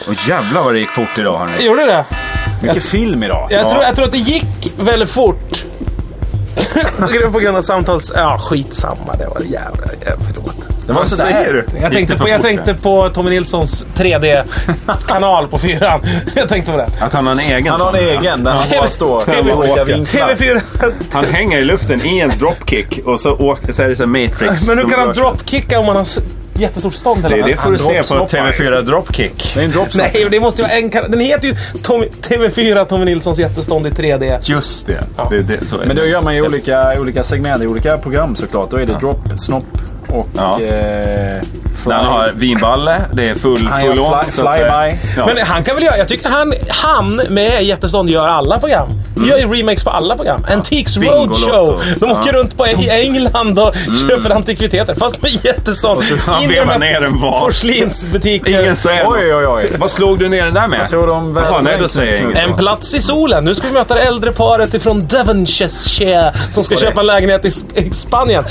[0.09, 1.65] Och jävlar vad det gick fort idag hörni.
[1.67, 2.05] Gjorde det?
[2.63, 3.49] Mycket film idag.
[3.51, 3.71] Jag, Ja.
[3.71, 5.65] tror, jag tror att det gick väldigt fort.
[7.33, 8.13] På grund av samtals...
[8.17, 9.17] Ja, skitsamma.
[9.19, 9.87] Det var jävla...
[10.07, 10.55] jävla förlåt.
[10.87, 11.31] Det var Vad sådär.
[11.31, 11.79] säger du?
[11.81, 16.01] Jag tänkte, på, jag tänkte på Tommy Nilssons 3D-kanal på fyran.
[16.35, 16.89] Jag tänkte på det.
[17.01, 19.55] Att han har en egen Han har en egen där han bara står TV i
[19.55, 20.29] olika vinklar.
[20.29, 20.61] TV4.
[21.13, 24.67] Han hänger i luften i en dropkick och så, åker, så är det så Matrix.
[24.67, 26.07] Men hur kan han dropkicka om han har
[26.61, 27.23] jättestort stånd?
[27.23, 28.53] Det är det får du se på dropsnoppar.
[28.53, 29.53] TV4 Dropkick.
[29.55, 30.07] Det är en dropsnopp.
[30.15, 31.11] Nej, det måste ju vara en.
[31.11, 34.39] Den heter ju Tommy, TV4 Tommy Nilssons jättestånd i 3D.
[34.43, 35.05] Just det.
[35.31, 36.09] det, är det så är Men då det.
[36.09, 38.71] gör man ju olika, olika segment i olika program såklart.
[38.71, 39.65] Då är det drop, snopp
[40.13, 40.61] och Ja.
[40.63, 41.43] eh,
[41.85, 41.93] fly.
[41.93, 44.15] Han har vinballe, det är full, Han full on.
[44.25, 44.99] fly- flyby.
[45.17, 45.27] Ja.
[45.27, 48.89] Men han kan väl göra, jag tycker han, han med jättestånd gör alla program.
[49.17, 50.45] De gör remakes på alla program.
[50.53, 50.97] Antiques.
[50.97, 51.81] Roadshow.
[52.01, 52.39] De åker Ja.
[52.39, 53.75] runt på, i England och
[54.09, 54.95] köper antikviteter.
[54.95, 56.03] Fast med jättestånd.
[56.27, 57.41] han vevar ner en vas.
[57.41, 58.61] Porslinsbutiker.
[58.63, 59.71] Ingen säger Oj, oj, oj.
[59.79, 60.81] Vad slog du ner den där med?
[60.81, 62.37] Jag tror de Jaha, nej, då säger jag.
[62.43, 63.45] En plats i solen.
[63.45, 67.53] Nu ska vi möta det äldre paret ifrån Devonshire som ska köpa en lägenhet i,
[67.75, 68.45] i Spanien.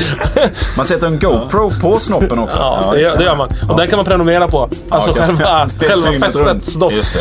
[0.78, 1.18] Man sätter en
[1.51, 2.57] GoPro på snoppen också.
[2.67, 3.49] Ja, det det gör man.
[3.69, 4.69] Och den kan man prenumerera på.
[4.89, 5.21] Alltså okej.
[5.27, 6.79] själva, Det är själva festets runt.
[6.79, 7.17] doft.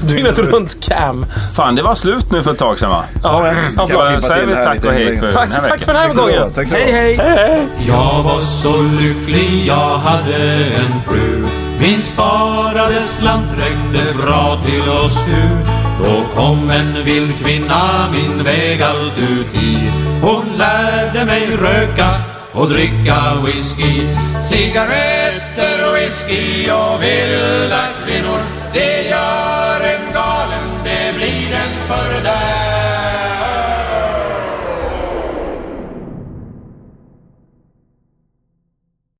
[0.08, 1.26] Dygnet runt cam.
[1.54, 3.04] Fan, det var slut nu för ett tag sedan va?
[3.22, 4.22] Ja, ja, förlåt.
[4.22, 6.52] säger vi tack och hej för Tack, tack för den här gången.
[6.56, 7.26] Hej, mycket.
[7.26, 7.66] hej!
[7.88, 11.46] Jag var så lycklig jag hade en fru
[11.80, 15.48] Min sparade slant räckte bra till oss tu
[16.04, 19.90] Då kom en vild kvinna min väg allt ut i
[20.22, 22.06] Hon lärde mig röka
[22.58, 24.06] och dricka whisky.
[24.42, 28.40] Cigaretter, och whisky och vilda kvinnor
[28.74, 29.27] Det gör